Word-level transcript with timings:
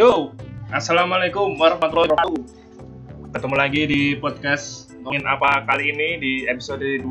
Yo, 0.00 0.32
assalamualaikum 0.72 1.60
warahmatullahi 1.60 2.08
wabarakatuh. 2.08 3.36
Ketemu 3.36 3.52
lagi 3.60 3.82
di 3.84 4.02
podcast 4.16 4.96
ngomongin 4.96 5.28
apa 5.28 5.68
kali 5.68 5.92
ini 5.92 6.16
di 6.16 6.32
episode 6.48 6.80
2 6.80 7.04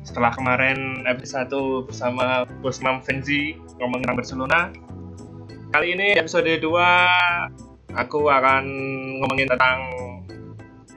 Setelah 0.00 0.32
kemarin 0.32 1.04
episode 1.04 1.52
1 1.52 1.84
bersama 1.84 2.48
Bos 2.64 2.80
Mam 2.80 3.04
Fenzi 3.04 3.60
ngomongin 3.76 4.08
Barcelona. 4.08 4.72
Kali 5.68 6.00
ini 6.00 6.16
episode 6.16 6.48
2 6.48 6.64
aku 7.92 8.32
akan 8.32 8.64
ngomongin 9.20 9.52
tentang 9.52 9.84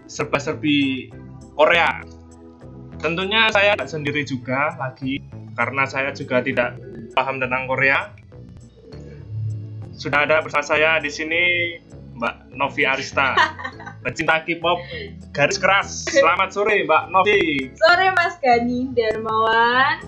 serba-serbi 0.07 1.11
Korea. 1.59 2.07
Tentunya 3.03 3.51
saya 3.51 3.75
tidak 3.75 3.91
sendiri 3.91 4.23
juga 4.23 4.79
lagi 4.79 5.19
karena 5.59 5.83
saya 5.83 6.15
juga 6.15 6.39
tidak 6.39 6.79
paham 7.19 7.43
tentang 7.43 7.67
Korea 7.67 8.15
sudah 9.93 10.25
ada 10.25 10.41
bersama 10.41 10.65
saya 10.65 10.97
di 10.97 11.09
sini 11.09 11.43
Mbak 12.17 12.53
Novi 12.53 12.85
Arista, 12.85 13.33
pecinta 14.05 14.41
K-pop 14.41 14.81
garis 15.33 15.57
keras. 15.57 16.05
Selamat 16.09 16.53
sore 16.53 16.85
Mbak 16.85 17.03
Novi. 17.09 17.73
Sore 17.77 18.07
Mas 18.13 18.37
Gani 18.41 18.89
Darmawan. 18.93 20.01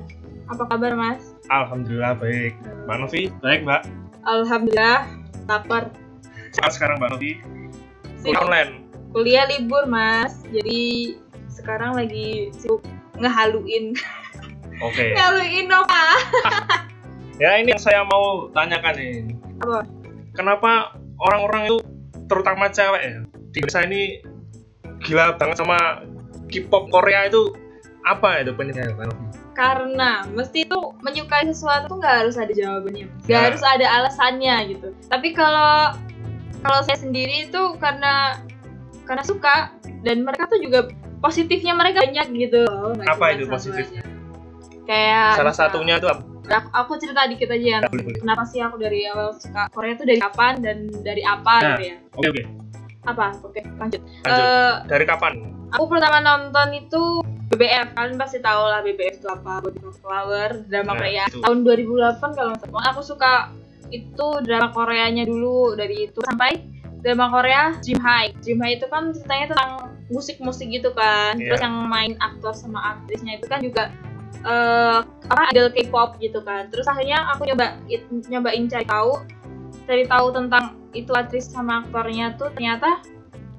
Apa 0.46 0.64
kabar 0.70 0.94
Mas? 0.94 1.34
Alhamdulillah 1.50 2.18
baik. 2.18 2.54
Mbak 2.86 2.98
Novi, 3.02 3.22
baik 3.42 3.62
Mbak. 3.66 3.82
Alhamdulillah 4.26 5.10
lapar. 5.50 5.90
Sekarang 6.54 6.74
sekarang 6.74 6.96
Mbak 7.02 7.10
Novi. 7.18 7.32
Kuliah 8.26 8.42
online. 8.42 8.72
Kuliah 9.14 9.46
libur 9.50 9.86
Mas. 9.86 10.42
Jadi 10.50 11.14
sekarang 11.50 11.98
lagi 11.98 12.54
sibuk 12.58 12.82
ngehaluin. 13.18 13.94
Oke. 14.82 15.06
ngehaluin 15.18 15.66
Nova. 15.70 16.06
ya 17.42 17.58
ini 17.62 17.74
yang 17.74 17.82
saya 17.82 18.02
mau 18.06 18.50
tanyakan 18.54 18.98
ini. 18.98 19.45
Apa? 19.60 19.80
Kenapa 20.34 20.72
orang-orang 21.18 21.62
itu 21.66 21.78
terutama 22.26 22.68
cewek 22.68 23.02
ya 23.02 23.16
di 23.50 23.58
Indonesia 23.58 23.82
ini 23.84 24.02
gila 25.02 25.36
banget 25.36 25.58
sama 25.58 26.04
K-pop 26.48 26.90
Korea 26.90 27.26
itu 27.26 27.56
apa 28.04 28.40
itu 28.40 28.52
penyebabnya 28.52 28.94
Mbak 28.94 29.06
Novi? 29.08 29.26
Karena 29.56 30.10
mesti 30.28 30.68
itu 30.68 30.80
menyukai 31.00 31.48
sesuatu 31.48 31.88
tuh 31.88 31.98
nggak 31.98 32.16
harus 32.22 32.36
ada 32.36 32.52
jawabannya, 32.52 33.08
nggak 33.24 33.40
Nah. 33.40 33.46
harus 33.48 33.64
ada 33.64 33.86
alasannya 33.90 34.56
gitu. 34.70 34.88
Tapi 35.08 35.32
kalau 35.32 35.96
kalau 36.60 36.80
saya 36.82 36.98
sendiri 36.98 37.48
itu 37.48 37.62
karena 37.78 38.44
karena 39.06 39.24
suka 39.24 39.72
dan 40.02 40.22
mereka 40.22 40.46
tuh 40.46 40.60
juga 40.60 40.92
positifnya 41.18 41.72
mereka 41.72 42.04
banyak 42.04 42.28
gitu. 42.36 42.68
loh, 42.68 42.94
Apa 43.08 43.32
itu 43.32 43.48
positifnya? 43.48 44.04
aja. 44.04 44.14
Kayak 44.86 45.30
Salah 45.40 45.50
misal- 45.50 45.70
satunya 45.72 45.96
itu 45.98 46.08
apa? 46.48 46.70
aku, 46.76 46.92
cerita 46.96 47.26
dikit 47.26 47.48
aja 47.48 47.66
ya. 47.66 47.80
Kenapa 48.16 48.44
sih 48.44 48.60
aku 48.60 48.76
dari 48.76 49.06
awal 49.06 49.34
suka 49.34 49.70
Korea 49.70 49.94
tuh 49.94 50.04
dari 50.04 50.18
kapan 50.18 50.54
dan 50.60 50.78
dari 51.00 51.22
apa 51.22 51.54
Nah. 51.56 51.70
gitu 51.72 51.84
ya? 51.84 51.96
Oke 52.14 52.28
oke. 52.30 52.44
Apa? 53.04 53.26
Oke, 53.40 53.62
lanjut. 53.76 54.02
Lanjut. 54.02 54.46
Eh, 54.46 54.74
Dari 54.88 55.06
kapan? 55.06 55.34
aku 55.68 55.86
pertama 55.88 56.18
nonton 56.20 56.68
itu 56.74 57.04
BBF 57.48 57.94
kalian 57.94 58.16
pasti 58.16 58.40
tahu 58.40 58.64
lah 58.64 58.80
BBF 58.80 59.18
itu 59.18 59.28
apa 59.28 59.60
Body 59.60 59.82
of 59.84 59.98
Flower 59.98 60.50
drama 60.64 60.92
Nah, 60.92 60.98
Korea 60.98 61.24
itu. 61.28 61.38
tahun 61.40 61.58
2008 61.62 62.32
kalau 62.32 62.50
nggak 62.52 62.62
salah 62.64 62.86
aku 62.88 63.02
suka 63.02 63.34
itu 63.88 64.28
drama 64.42 64.72
Koreanya 64.72 65.24
dulu 65.24 65.74
dari 65.74 66.06
itu 66.06 66.18
sampai 66.22 66.58
drama 66.98 67.30
Korea 67.30 67.76
Dream 67.80 68.00
High 68.00 68.40
Dream 68.40 68.58
High 68.58 68.76
itu 68.76 68.88
kan 68.88 69.12
ceritanya 69.12 69.46
tentang 69.52 69.72
musik-musik 70.08 70.68
gitu 70.68 70.90
kan 70.92 71.36
Iya. 71.36 71.46
terus 71.48 71.62
yang 71.62 71.76
main 71.86 72.14
aktor 72.16 72.52
sama 72.52 72.80
aktrisnya 72.96 73.36
itu 73.36 73.46
kan 73.46 73.60
juga 73.60 73.94
eh 74.46 74.98
apa 75.02 75.44
idol 75.52 75.74
K-pop 75.74 76.22
gitu 76.22 76.40
kan 76.46 76.70
terus 76.70 76.86
akhirnya 76.86 77.26
aku 77.34 77.50
nyoba 77.50 77.82
nyobain 78.30 78.70
cari 78.70 78.86
tahu 78.86 79.26
cari 79.90 80.06
tahu 80.06 80.28
tentang 80.34 80.78
itu 80.94 81.12
aktris 81.12 81.50
sama 81.50 81.82
aktornya 81.82 82.38
tuh 82.38 82.54
ternyata 82.54 83.02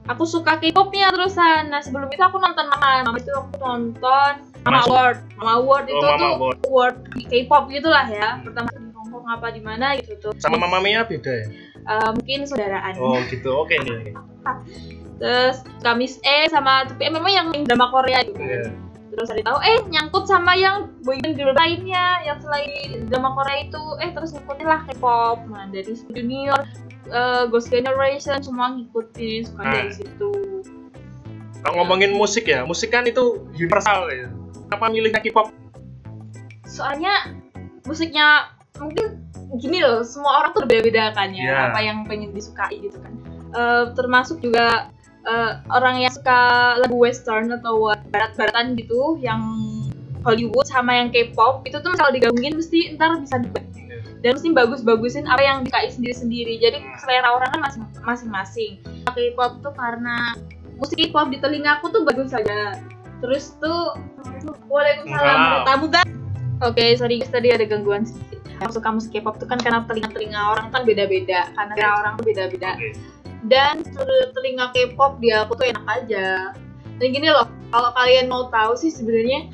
aku 0.07 0.25
suka 0.25 0.59
K-popnya 0.63 1.11
terusan. 1.13 1.69
Nah 1.71 1.83
sebelum 1.83 2.09
itu 2.11 2.23
aku 2.23 2.39
nonton 2.39 2.67
Mama, 2.71 3.03
Mama 3.05 3.19
itu 3.19 3.31
aku 3.35 3.55
nonton 3.59 4.33
Mama. 4.63 4.83
Award, 4.87 5.19
Mama 5.39 5.53
Award 5.63 5.85
itu 5.91 5.99
Oh, 5.99 6.17
Mama 6.19 6.55
tuh 6.63 6.91
di 7.19 7.25
K-pop 7.27 7.69
gitulah 7.71 8.07
ya. 8.07 8.41
Pertama 8.43 8.71
di 8.73 8.91
Hongkong 8.95 9.27
apa 9.27 9.47
di 9.53 9.63
mana 9.63 9.95
gitu 9.99 10.15
tuh. 10.19 10.33
Sama 10.39 10.59
Mama 10.59 10.79
Mia 10.83 11.03
beda 11.07 11.31
ya? 11.31 11.47
Eh, 11.87 12.11
mungkin 12.15 12.47
saudaraan. 12.47 12.95
Oh 12.99 13.19
gitu, 13.31 13.51
oke 13.51 13.75
nih. 13.75 14.15
Terus 15.21 15.65
Kamis 15.81 16.21
E 16.21 16.51
sama 16.53 16.85
tapi 16.85 17.09
memang 17.09 17.33
yang 17.33 17.49
drama 17.65 17.89
Korea 17.89 18.21
gitu. 18.27 18.37
Iya. 18.37 18.86
Terus 19.17 19.29
ada 19.31 19.43
tahu 19.43 19.59
eh 19.59 19.79
nyangkut 19.89 20.25
sama 20.25 20.53
yang 20.53 20.93
boyband 21.01 21.35
girl 21.35 21.57
lainnya 21.57 22.21
yang 22.23 22.37
selain 22.37 22.71
drama 23.09 23.33
Korea 23.33 23.65
itu 23.65 23.83
eh 23.99 24.13
terus 24.13 24.31
ngikutin 24.31 24.67
lah 24.67 24.85
K-pop. 24.85 25.39
Nah 25.49 25.65
dari 25.67 25.97
Junior, 26.07 26.61
eh, 27.07 27.43
Ghost 27.49 27.69
Generation 27.69 28.37
semua 28.39 28.77
ngikutin 28.77 29.41
suka 29.43 29.63
Nah. 29.63 29.73
dari 29.75 29.91
situ. 29.91 30.31
Kalau 31.59 31.83
ngomongin 31.83 32.13
musik 32.13 32.45
ya, 32.45 32.63
musik 32.63 32.93
kan 32.93 33.03
itu 33.03 33.43
universal 33.51 34.07
ya. 34.07 34.29
Kenapa 34.63 34.87
milihnya 34.87 35.21
K-pop? 35.21 35.49
soalnya 36.67 37.33
musiknya 37.83 38.53
mungkin 38.77 39.23
gini 39.57 39.81
loh 39.81 40.03
semua 40.03 40.43
orang 40.43 40.51
tuh 40.53 40.67
berbeda 40.67 41.15
kan 41.15 41.33
ya 41.33 41.47
Iya. 41.47 41.57
apa 41.71 41.79
yang 41.81 42.05
pengen 42.05 42.35
disukai 42.35 42.77
gitu 42.77 43.01
kan 43.01 43.15
Eh, 43.47 43.85
termasuk 43.97 44.43
juga 44.43 44.91
eh, 45.27 45.53
orang 45.75 46.01
yang 46.01 46.13
suka 46.15 46.39
lagu 46.81 46.97
western 46.97 47.51
atau 47.51 47.91
barat-baratan 48.15 48.79
gitu 48.79 49.19
yang 49.21 49.43
Hollywood 50.27 50.67
sama 50.67 50.99
yang 50.99 51.15
K-pop 51.15 51.63
itu 51.67 51.79
tuh 51.79 51.95
kalau 51.95 52.11
digabungin 52.11 52.59
mesti 52.59 52.99
ntar 52.99 53.23
bisa 53.23 53.39
dibuat 53.39 53.63
dan 54.25 54.35
mesti 54.35 54.49
bagus-bagusin 54.51 55.23
apa 55.31 55.39
yang 55.39 55.63
disukai 55.63 55.87
sendiri-sendiri. 55.93 56.59
Jadi 56.59 56.83
selera 56.99 57.31
orang 57.31 57.47
kan 57.53 57.61
masing- 57.63 57.95
masing-masing. 58.03 58.73
K-pop 59.15 59.63
tuh 59.63 59.71
karena 59.77 60.35
musik 60.77 60.99
K-pop 60.99 61.31
di 61.31 61.39
telinga 61.39 61.79
aku 61.79 61.95
tuh 61.95 62.03
bagus 62.03 62.35
saja 62.35 62.77
terus 63.25 63.57
tuh 63.63 63.97
Waalaikumsalam 64.69 65.65
tamu 65.65 65.89
kan 65.89 66.05
Oke, 66.65 66.97
sorry 66.97 67.21
guys, 67.21 67.29
tadi 67.29 67.53
ada 67.53 67.69
gangguan 67.69 68.09
sedikit. 68.09 68.41
Yang 68.65 68.81
suka 68.81 68.89
musik 68.89 69.13
K-pop 69.13 69.37
itu 69.37 69.45
kan 69.45 69.61
karena 69.61 69.85
telinga-telinga 69.85 70.41
orang 70.57 70.73
kan 70.73 70.89
beda-beda, 70.89 71.53
karena 71.53 71.73
selera 71.77 71.93
orang 72.01 72.13
tuh 72.17 72.25
beda-beda. 72.25 72.71
Dan 73.47 73.83
tel- 73.83 74.31
telinga 74.35 74.75
K-pop 74.75 75.23
di 75.23 75.31
aku 75.31 75.55
tuh 75.55 75.67
enak 75.71 75.87
aja. 75.87 76.51
Dan 76.97 77.07
gini 77.13 77.29
loh, 77.29 77.47
kalau 77.71 77.91
kalian 77.95 78.27
mau 78.27 78.49
tahu 78.49 78.75
sih 78.75 78.91
sebenarnya 78.91 79.53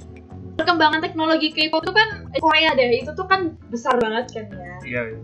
perkembangan 0.56 1.00
teknologi 1.00 1.52
K-pop 1.52 1.82
itu 1.84 1.92
kan 1.92 2.08
eh, 2.32 2.40
Korea 2.40 2.70
deh, 2.76 3.02
itu 3.02 3.10
tuh 3.12 3.26
kan 3.26 3.56
besar 3.68 3.98
banget 4.00 4.30
kan 4.32 4.46
ya. 4.52 4.76
Iya. 4.84 5.02
iya. 5.12 5.20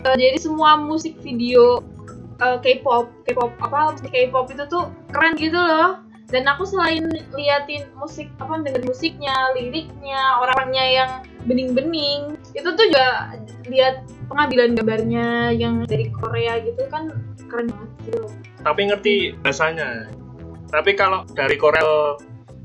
Eh, 0.00 0.16
jadi 0.16 0.38
semua 0.40 0.80
musik 0.80 1.20
video 1.20 1.84
eh, 2.40 2.58
K-pop, 2.60 3.12
K-pop 3.28 3.52
apa 3.60 3.96
K-pop 4.00 4.46
itu 4.52 4.64
tuh 4.68 4.92
keren 5.12 5.36
gitu 5.36 5.56
loh. 5.56 6.04
Dan 6.30 6.46
aku 6.46 6.62
selain 6.62 7.10
liatin 7.34 7.90
musik 7.98 8.30
apa 8.38 8.62
denger 8.62 8.86
musiknya, 8.86 9.34
liriknya, 9.58 10.38
orang-orangnya 10.38 10.84
yang 10.86 11.10
bening-bening, 11.42 12.38
itu 12.54 12.68
tuh 12.70 12.84
juga 12.86 13.34
lihat 13.66 14.06
pengambilan 14.30 14.78
gambarnya 14.78 15.50
yang 15.50 15.82
dari 15.90 16.06
Korea 16.14 16.62
gitu 16.62 16.86
kan 16.86 17.10
keren 17.50 17.66
banget 17.68 17.90
gitu. 18.06 18.22
Tapi 18.62 18.80
ngerti 18.86 19.14
bahasanya. 19.42 20.06
Tapi 20.70 20.94
kalau 20.94 21.26
dari 21.34 21.58
Korea 21.58 22.14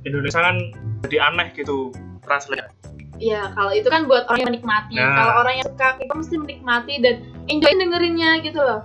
Indonesia 0.06 0.40
kan 0.40 0.62
jadi 1.10 1.34
aneh 1.34 1.50
gitu 1.58 1.90
translate. 2.22 2.70
Iya, 3.16 3.56
kalau 3.56 3.72
itu 3.72 3.88
kan 3.88 4.06
buat 4.06 4.28
orang 4.28 4.40
yang 4.44 4.52
menikmati. 4.52 4.96
Nah. 5.00 5.16
Kalau 5.16 5.34
orang 5.42 5.56
yang 5.64 5.68
suka 5.72 5.88
kita 5.98 6.14
mesti 6.14 6.36
menikmati 6.36 6.94
dan 7.02 7.16
enjoy 7.48 7.74
dengerinnya 7.74 8.44
gitu 8.44 8.60
loh. 8.60 8.84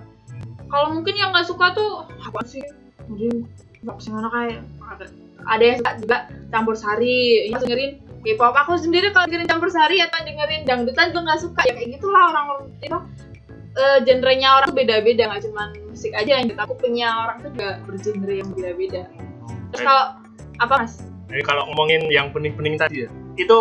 Kalau 0.71 0.95
mungkin 0.95 1.19
yang 1.19 1.35
nggak 1.35 1.51
suka 1.51 1.75
tuh 1.75 2.07
apa 2.23 2.41
sih? 2.47 2.63
Jadi 3.11 3.43
sih 3.99 4.11
mana 4.15 4.31
kayak 4.31 4.63
ada- 5.51 5.65
yang 5.67 5.79
suka 5.83 5.93
juga 5.99 6.19
campur 6.53 6.75
sari, 6.79 7.51
yang 7.51 7.59
dengerin 7.59 7.93
K-pop. 8.21 8.55
Aku 8.55 8.77
sendiri 8.79 9.11
kalau 9.11 9.27
dengerin 9.27 9.51
campur 9.51 9.73
sari 9.73 9.99
atau 9.99 10.21
dengerin 10.23 10.63
dangdutan 10.63 11.11
juga 11.11 11.21
nggak 11.33 11.41
suka. 11.43 11.61
Ya 11.67 11.73
kayak 11.75 11.99
gitulah 11.99 12.23
orang 12.31 12.47
itu 12.79 12.99
eh, 13.81 13.99
genrenya 14.05 14.49
orang 14.55 14.69
tuh 14.69 14.77
beda-beda 14.77 15.23
nggak 15.27 15.43
cuma 15.49 15.63
musik 15.89 16.13
aja 16.13 16.39
yang 16.39 16.53
aku 16.55 16.77
punya 16.77 17.09
orang 17.25 17.37
tuh 17.41 17.51
juga 17.57 17.69
bergenre 17.85 18.35
yang 18.39 18.49
beda-beda. 18.53 19.03
Terus 19.73 19.81
kalau 19.83 20.05
apa 20.61 20.75
mas? 20.85 20.95
Jadi 21.31 21.43
kalau 21.43 21.63
ngomongin 21.71 22.05
yang 22.11 22.29
bening-bening 22.29 22.77
tadi 22.77 23.07
ya, 23.07 23.11
itu 23.35 23.59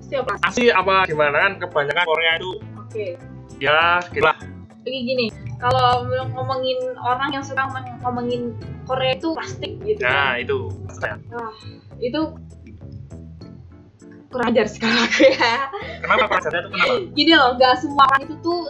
Siapa? 0.00 0.38
asli 0.40 0.70
apa 0.70 1.04
gimana 1.04 1.36
kan 1.40 1.52
kebanyakan 1.58 2.04
Korea 2.06 2.32
itu 2.38 2.50
Oke. 2.78 3.06
ya 3.58 4.00
gila. 4.10 4.32
Jadi 4.82 4.98
gini, 5.06 5.26
kalau 5.58 6.02
ngomongin 6.34 6.74
orang 6.98 7.30
yang 7.30 7.44
suka 7.46 7.62
ngomong- 7.66 7.98
ngomongin 8.02 8.42
Korea 8.82 9.14
itu 9.14 9.30
plastik 9.30 9.78
gitu 9.82 10.02
Nah, 10.02 10.34
kan. 10.34 10.42
itu. 10.42 10.58
Itu 12.02 12.20
kurang 14.26 14.48
ajar 14.56 14.66
sekali 14.66 14.96
aku 14.96 15.22
ya. 15.28 15.54
Kenapa 16.02 16.24
pelajarannya 16.26 16.66
itu 16.66 16.72
kenapa? 16.72 17.14
Gini 17.14 17.32
loh, 17.36 17.50
gak 17.60 17.74
semua 17.78 18.04
orang 18.10 18.22
itu 18.24 18.34
tuh 18.40 18.60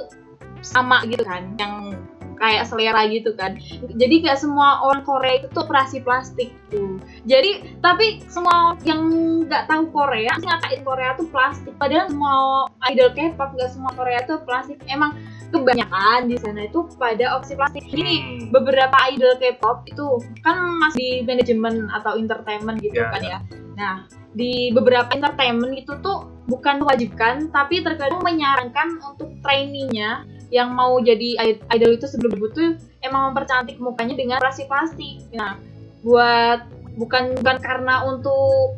sama 0.64 1.04
gitu 1.04 1.22
kan. 1.26 1.52
Yang 1.58 2.00
kayak 2.42 2.66
selera 2.66 3.06
gitu 3.06 3.30
kan 3.38 3.54
jadi 3.94 4.26
gak 4.26 4.42
semua 4.42 4.82
orang 4.82 5.06
Korea 5.06 5.38
itu 5.38 5.46
tuh 5.54 5.62
operasi 5.62 6.02
plastik 6.02 6.50
tuh 6.74 6.98
jadi 7.22 7.62
tapi 7.78 8.18
semua 8.26 8.74
yang 8.82 8.98
nggak 9.46 9.70
tahu 9.70 9.86
Korea 9.94 10.34
ngatain 10.42 10.82
Korea 10.82 11.14
tuh 11.14 11.30
plastik 11.30 11.70
padahal 11.78 12.10
semua 12.10 12.66
idol 12.90 13.14
K-pop 13.14 13.54
gak 13.54 13.70
semua 13.70 13.94
Korea 13.94 14.26
tuh 14.26 14.42
plastik 14.42 14.82
emang 14.90 15.14
kebanyakan 15.54 16.26
di 16.26 16.36
sana 16.40 16.66
itu 16.66 16.88
pada 16.98 17.38
opsi 17.38 17.54
plastik 17.54 17.86
gini 17.86 18.18
Hmm. 18.18 18.50
beberapa 18.50 18.96
idol 19.14 19.38
K-pop 19.38 19.86
itu 19.86 20.06
kan 20.42 20.58
masih 20.82 21.22
di 21.22 21.28
manajemen 21.28 21.86
atau 21.94 22.18
entertainment 22.18 22.82
gitu 22.82 22.98
Ya, 22.98 23.08
kan 23.12 23.22
ya. 23.22 23.38
Nah, 23.72 23.94
di 24.36 24.68
beberapa 24.72 25.08
entertainment 25.16 25.76
itu 25.76 25.92
tuh 26.04 26.28
bukan 26.50 26.84
mewajibkan 26.84 27.48
tapi 27.54 27.80
terkadang 27.80 28.20
menyarankan 28.20 29.00
untuk 29.04 29.32
trainee-nya 29.40 30.24
yang 30.52 30.76
mau 30.76 31.00
jadi 31.00 31.56
idol 31.72 31.96
itu 31.96 32.04
sebelum 32.04 32.36
debut 32.36 32.52
tuh 32.52 32.76
emang 33.00 33.32
mempercantik 33.32 33.80
mukanya 33.80 34.14
dengan 34.14 34.36
operasi 34.38 34.68
plastik. 34.68 35.24
Nah, 35.32 35.56
buat 36.04 36.68
bukan 37.00 37.40
bukan 37.40 37.56
karena 37.64 38.04
untuk 38.04 38.76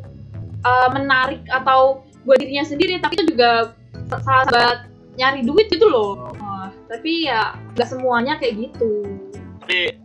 uh, 0.63 0.89
menarik 0.95 1.43
atau 1.51 2.07
buat 2.23 2.39
dirinya 2.39 2.63
sendiri 2.63 2.97
tapi 3.03 3.19
itu 3.19 3.35
juga 3.35 3.75
salah 4.07 4.47
buat 4.47 4.77
nyari 5.19 5.43
duit 5.43 5.67
gitu 5.67 5.83
loh. 5.91 6.31
Wah, 6.39 6.71
tapi 6.87 7.27
ya 7.27 7.59
nggak 7.75 7.87
semuanya 7.91 8.39
kayak 8.39 8.71
gitu. 8.71 9.03
Tapi 9.67 9.99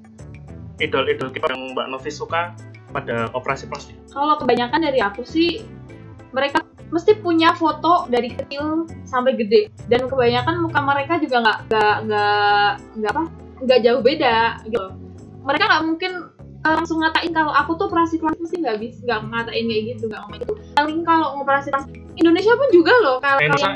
idol-idol 0.83 1.31
kita 1.31 1.55
yang 1.55 1.71
Mbak 1.77 1.87
Novi 1.87 2.11
suka 2.11 2.51
pada 2.91 3.31
operasi 3.39 3.71
plastik. 3.71 3.95
kalau 4.11 4.35
kebanyakan 4.43 4.91
dari 4.91 4.99
aku 4.99 5.23
sih 5.23 5.63
mereka 6.35 6.67
mesti 6.91 7.19
punya 7.19 7.55
foto 7.55 8.07
dari 8.11 8.35
kecil 8.35 8.87
sampai 9.07 9.39
gede. 9.39 9.71
Dan 9.87 10.11
kebanyakan 10.11 10.67
muka 10.67 10.81
mereka 10.83 11.13
juga 11.23 11.37
nggak 11.43 11.59
nggak 11.71 11.97
nggak 12.07 12.69
nggak 12.99 13.13
apa 13.15 13.23
nggak 13.63 13.81
jauh 13.87 14.01
beda 14.03 14.39
gitu. 14.67 14.83
Mereka 15.47 15.65
nggak 15.65 15.85
mungkin 15.87 16.13
eh, 16.61 16.75
langsung 16.77 17.01
ngatain 17.01 17.33
kalau 17.33 17.53
aku 17.55 17.79
tuh 17.79 17.89
operasi 17.89 18.21
plastik 18.21 18.43
mesti 18.43 18.57
nggak 18.61 18.77
bisa 18.83 18.99
nggak 19.07 19.21
ngatain 19.33 19.65
kayak 19.65 19.83
gitu 19.97 20.03
nggak 20.11 20.21
ngomong 20.27 20.39
gitu. 20.43 20.55
Paling 20.77 20.99
kalau 21.07 21.27
ngoperasi 21.41 21.69
plastik 21.73 21.97
Indonesia 22.19 22.53
pun 22.53 22.69
juga 22.69 22.93
loh 23.01 23.17
kalau 23.23 23.39
Indonesia, 23.41 23.71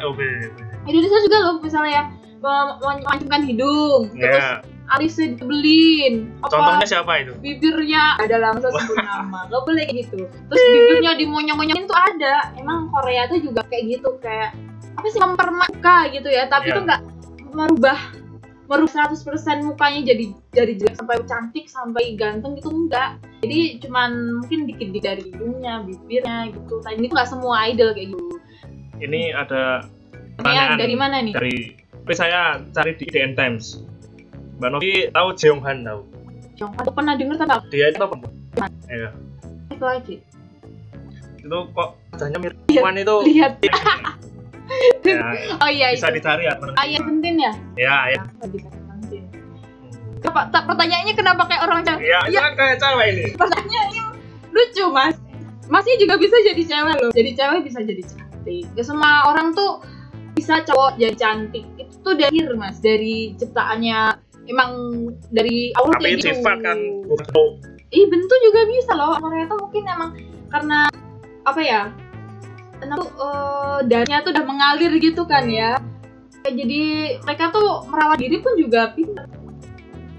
Indonesia 0.84 1.18
juga 1.24 1.38
loh 1.40 1.54
misalnya 1.64 1.90
ya 1.90 2.02
mem- 2.44 2.76
memancungkan 3.00 3.42
hidung 3.48 4.02
terus 4.12 4.44
Ya, 4.44 4.60
alisnya 4.92 5.36
dibelin 5.38 6.28
apa? 6.44 6.52
Contohnya 6.52 6.86
siapa 6.86 7.12
itu? 7.24 7.32
bibirnya. 7.40 8.20
Ada 8.20 8.36
langsung 8.36 8.72
sebut 8.72 8.98
nama. 9.00 9.48
Gak 9.48 9.62
boleh 9.64 9.86
gitu. 9.92 10.28
Terus 10.28 10.64
bibirnya 10.76 11.12
dimonyong-monyongin 11.16 11.86
tuh 11.88 11.96
ada. 11.96 12.52
Emang 12.60 12.92
Korea 12.92 13.24
tuh 13.28 13.40
juga 13.40 13.64
kayak 13.68 13.84
gitu 13.98 14.08
kayak 14.20 14.52
apa 14.94 15.06
sih 15.08 15.20
mempermaka 15.20 15.96
gitu 16.12 16.28
ya. 16.28 16.44
Tapi 16.48 16.68
Iya. 16.70 16.76
tuh 16.76 16.82
nggak 16.84 17.00
merubah 17.54 17.98
merubah 18.64 19.12
100% 19.12 19.60
mukanya 19.60 20.00
jadi 20.16 20.24
dari 20.48 20.72
jelek 20.80 20.96
sampai 20.96 21.20
cantik 21.28 21.68
sampai 21.68 22.16
ganteng 22.16 22.56
gitu 22.56 22.72
enggak 22.72 23.20
jadi 23.44 23.76
cuman 23.76 24.40
mungkin 24.40 24.64
dikit-dikit 24.64 25.04
dari 25.04 25.22
hidungnya 25.28 25.84
bibirnya 25.84 26.48
gitu. 26.48 26.80
Tadi 26.80 26.96
ini 26.96 27.12
tuh 27.12 27.16
nggak 27.20 27.28
semua 27.28 27.68
idol 27.68 27.92
kayak 27.92 28.16
gitu. 28.16 28.24
Ini 29.04 29.36
ada 29.36 29.84
pertanyaan 30.40 30.80
dari 30.80 30.96
mana 30.96 31.20
nih? 31.20 31.34
Dari 31.36 31.56
tapi 31.92 32.14
saya 32.16 32.60
cari 32.72 32.96
di 32.96 33.04
IDN 33.04 33.36
Times. 33.36 33.84
Mbak 34.58 34.68
Novi 34.70 34.92
tahu 35.10 35.28
Jeong 35.34 35.60
Han 35.66 35.78
tahu? 35.82 36.00
Jong 36.54 36.72
aku 36.78 36.90
pernah 36.94 37.14
denger 37.18 37.34
tapi 37.34 37.50
aku 37.50 37.66
Dia 37.74 37.86
itu 37.90 37.98
apa? 37.98 38.14
Iya. 38.86 39.10
itu 39.74 39.84
lagi 39.84 40.14
Itu 41.42 41.58
kok 41.74 41.88
wajahnya 42.14 42.38
mirip. 42.38 42.58
Wan 42.78 42.94
itu. 42.94 43.14
lihat 43.26 43.52
ya, 45.04 45.20
oh 45.60 45.68
iya 45.68 45.92
bisa 45.92 46.08
itu 46.08 46.16
dicari 46.22 46.48
ya. 46.48 46.54
ayah 46.80 47.00
penting 47.04 47.34
ya 47.36 47.52
Ya, 47.76 47.96
ya. 48.14 48.20
Bisa 48.22 48.70
penting 48.70 49.24
Kenapa, 50.24 50.48
tak, 50.48 50.64
pertanyaannya 50.64 51.14
kenapa 51.20 51.42
kayak 51.44 51.62
orang 51.68 51.80
cewek? 51.84 52.00
Ya, 52.08 52.18
itu 52.24 52.40
kan 52.40 52.54
kayak 52.56 52.76
cewek 52.80 53.06
ini. 53.12 53.24
Pertanyaannya 53.36 54.02
lucu 54.56 54.84
mas. 54.88 55.14
Masnya 55.68 56.00
juga 56.00 56.16
bisa 56.16 56.32
jadi 56.40 56.62
cewek 56.64 56.96
loh. 56.96 57.12
Jadi 57.12 57.30
cewek 57.36 57.60
bisa 57.60 57.78
jadi 57.84 58.02
cantik. 58.08 58.64
Gak 58.72 58.86
semua 58.88 59.28
orang 59.28 59.52
tuh 59.52 59.84
bisa 60.32 60.64
cowok 60.64 60.96
jadi 60.96 61.12
cantik. 61.12 61.68
Itu 61.76 61.94
tuh 62.00 62.14
dari 62.16 62.40
mas, 62.56 62.80
dari 62.80 63.36
ciptaannya. 63.36 64.23
Emang 64.44 64.70
dari 65.32 65.72
Allah 65.80 65.96
Tapi 65.96 66.04
kayak 66.04 66.16
gitu. 66.20 66.26
sifat 66.36 66.58
kan 66.60 66.78
bukan. 67.08 67.46
Ih 67.94 68.04
bentuk 68.10 68.38
juga 68.44 68.60
bisa 68.68 68.92
loh. 68.92 69.16
Mereka 69.22 69.54
tuh 69.54 69.58
mungkin 69.64 69.82
emang 69.88 70.10
karena 70.52 70.78
apa 71.48 71.60
ya? 71.62 71.82
Karena 72.82 72.94
tuh 73.00 73.10
eh, 73.16 73.78
darahnya 73.88 74.18
tuh 74.20 74.30
udah 74.36 74.44
mengalir 74.44 74.92
gitu 75.00 75.22
kan 75.24 75.48
ya. 75.48 75.80
Kayak 76.44 76.54
Jadi 76.60 76.80
mereka 77.24 77.44
tuh 77.56 77.88
merawat 77.88 78.18
diri 78.20 78.36
pun 78.44 78.52
juga 78.60 78.92
pintar. 78.92 79.24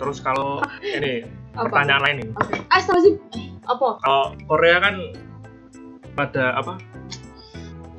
Terus 0.01 0.18
kalau 0.19 0.63
ini 0.98 1.22
Apa? 1.54 1.69
pertanyaan 1.69 2.01
lain 2.01 2.16
nih. 2.25 2.30
Oke. 2.33 2.56
Ah, 2.74 2.80
sih. 2.81 3.13
Eh, 3.38 3.45
apa? 3.69 3.88
Kalau 4.01 4.24
Korea 4.50 4.77
kan 4.81 4.95
pada 6.18 6.57
apa? 6.57 6.81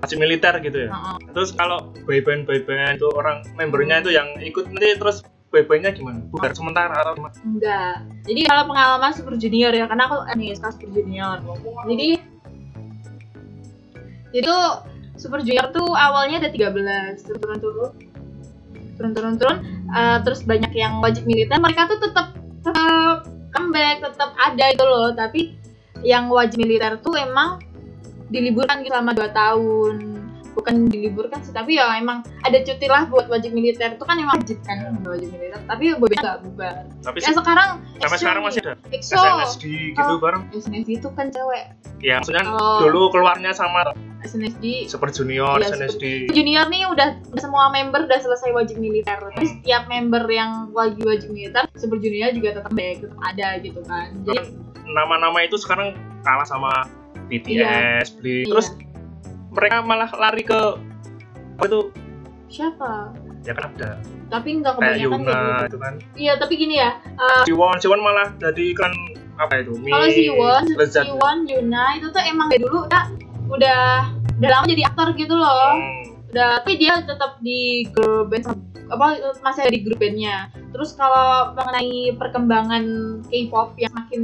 Masih 0.03 0.19
militer 0.19 0.55
gitu 0.61 0.87
ya. 0.87 0.91
Heeh. 0.91 1.17
Terus 1.33 1.55
kalau 1.55 1.95
boyband 2.05 2.45
boyband 2.51 2.99
itu 2.99 3.09
orang 3.15 3.47
membernya 3.55 4.03
itu 4.03 4.11
yang 4.13 4.29
ikut 4.43 4.67
nanti 4.69 4.99
terus 4.99 5.23
boybandnya 5.57 5.97
gimana? 5.97 6.21
Bukan 6.29 6.51
sementara 6.53 6.93
atau 7.01 7.17
gimana? 7.17 7.37
Enggak. 7.41 7.95
Jadi 8.29 8.41
kalau 8.45 8.63
pengalaman 8.69 9.13
Super 9.17 9.35
Junior 9.41 9.73
ya, 9.73 9.89
karena 9.89 10.05
aku 10.05 10.17
nih 10.37 10.53
suka 10.53 10.77
Super 10.77 10.89
Junior. 11.01 11.37
Jadi 11.89 12.09
tuh 14.45 14.65
Super 15.17 15.41
Junior 15.41 15.73
tuh 15.73 15.89
awalnya 15.97 16.45
ada 16.45 16.51
13, 16.53 17.25
turun 17.25 17.41
turun 17.41 17.59
turun 17.59 17.93
turun 18.97 19.13
turun 19.17 19.35
turun 19.41 19.57
Eh, 19.87 20.19
terus 20.27 20.43
banyak 20.43 20.73
yang 20.75 20.99
wajib 20.99 21.23
militer, 21.25 21.63
mereka 21.63 21.87
tuh 21.87 22.03
tetap 22.03 22.35
tetap 22.67 23.31
comeback, 23.55 24.03
tetap 24.03 24.35
ada 24.35 24.65
itu 24.67 24.83
loh, 24.83 25.15
tapi 25.15 25.55
yang 26.03 26.27
wajib 26.27 26.59
militer 26.59 26.99
tuh 26.99 27.15
emang 27.15 27.63
diliburkan 28.29 28.83
gitu 28.83 28.91
selama 28.91 29.15
2 29.15 29.31
tahun 29.31 29.95
bukan 30.57 30.89
diliburkan 30.89 31.39
sih 31.41 31.53
tapi 31.53 31.77
ya 31.77 31.93
emang 31.95 32.25
ada 32.41 32.59
cuti 32.59 32.87
lah 32.87 33.05
buat 33.07 33.29
wajib 33.29 33.53
militer 33.53 33.93
itu 33.93 34.03
kan 34.03 34.17
emang 34.17 34.41
wajib 34.41 34.57
kan 34.65 34.81
wajib 35.05 35.29
militer 35.29 35.61
tapi 35.63 35.93
bobe 35.95 36.17
nggak 36.17 36.41
bubar 36.43 36.89
Tapi 37.05 37.19
ya 37.21 37.31
sekarang 37.31 37.69
sampai 38.01 38.19
sekarang 38.19 38.43
masih 38.43 38.61
ada 38.65 38.73
EXO 38.89 39.15
SNSD 39.15 39.65
gitu 39.93 40.03
Oh. 40.09 40.17
bareng. 40.17 40.43
SNSD 40.51 40.89
itu 40.97 41.09
kan 41.13 41.29
cewek 41.29 41.65
Ya 42.01 42.19
maksudnya 42.19 42.45
Oh. 42.47 42.81
dulu 42.83 43.09
keluarnya 43.11 43.53
sama 43.53 43.93
SNSD 44.19 44.89
Super 44.89 45.09
Junior, 45.09 45.57
Iya, 45.57 45.71
SNSD. 45.71 46.27
junior 46.29 46.67
nih 46.67 46.83
udah 46.85 47.09
semua 47.37 47.69
member 47.69 48.05
udah 48.05 48.19
selesai 48.19 48.51
wajib 48.51 48.77
militer 48.77 49.21
tapi 49.21 49.47
setiap 49.47 49.87
member 49.87 50.25
yang 50.27 50.73
wajib 50.73 51.05
wajib 51.05 51.29
militer 51.31 51.69
super 51.75 51.97
junior 51.97 52.33
juga 52.33 52.57
tetap 52.57 52.73
baik 52.73 53.01
tetap 53.01 53.21
ada 53.23 53.49
gitu 53.61 53.81
kan 53.85 54.11
jadi 54.23 54.41
Nama-nama 54.87 55.43
itu 55.43 55.55
sekarang 55.57 55.95
kalah 56.23 56.45
sama 56.45 56.87
BTS, 57.27 58.15
Blink. 58.17 58.47
iya. 58.47 58.63
Mereka 59.57 59.77
malah 59.83 60.11
lari 60.13 60.45
ke 60.45 60.61
apa 61.57 61.65
itu? 61.65 61.81
Siapa? 62.53 63.17
Ya 63.43 63.57
kan 63.57 63.73
ada 63.73 63.91
tapi 64.27 64.59
nggak 64.59 64.75
kebanyakan 64.79 65.23
Yuna 65.23 65.39
gitu. 65.39 65.67
itu 65.71 65.79
kan. 65.79 65.95
Iya 66.19 66.33
tapi 66.39 66.55
gini 66.59 66.75
ya 66.83 66.99
uh, 66.99 67.43
Siwon 67.47 67.77
Siwon 67.79 68.01
malah 68.03 68.35
jadi 68.43 68.67
kan 68.75 68.93
apa 69.39 69.63
itu? 69.63 69.73
Mie 69.79 69.93
kalau 69.95 70.09
Siwon 70.11 70.65
lezat. 70.75 71.05
Siwon 71.07 71.39
Yuna 71.47 71.85
itu 71.99 72.07
tuh 72.11 72.23
emang 72.27 72.51
dari 72.51 72.63
dulu 72.63 72.91
udah 72.91 73.05
udah 73.47 73.83
udah 74.37 74.51
lama 74.51 74.67
jadi 74.67 74.83
aktor 74.91 75.15
gitu 75.15 75.35
loh. 75.35 75.79
Hmm, 75.79 76.35
udah 76.35 76.49
tapi 76.63 76.73
dia 76.79 76.99
tetap 77.07 77.39
di 77.41 77.87
girl 77.95 78.27
band 78.27 78.51
apa 78.87 79.07
masih 79.43 79.67
ada 79.67 79.73
di 79.73 79.83
grup 79.83 79.99
bandnya. 79.99 80.51
Terus 80.75 80.95
kalau 80.99 81.55
mengenai 81.55 82.15
perkembangan 82.19 82.85
K-pop 83.31 83.79
yang 83.79 83.95
makin 83.95 84.23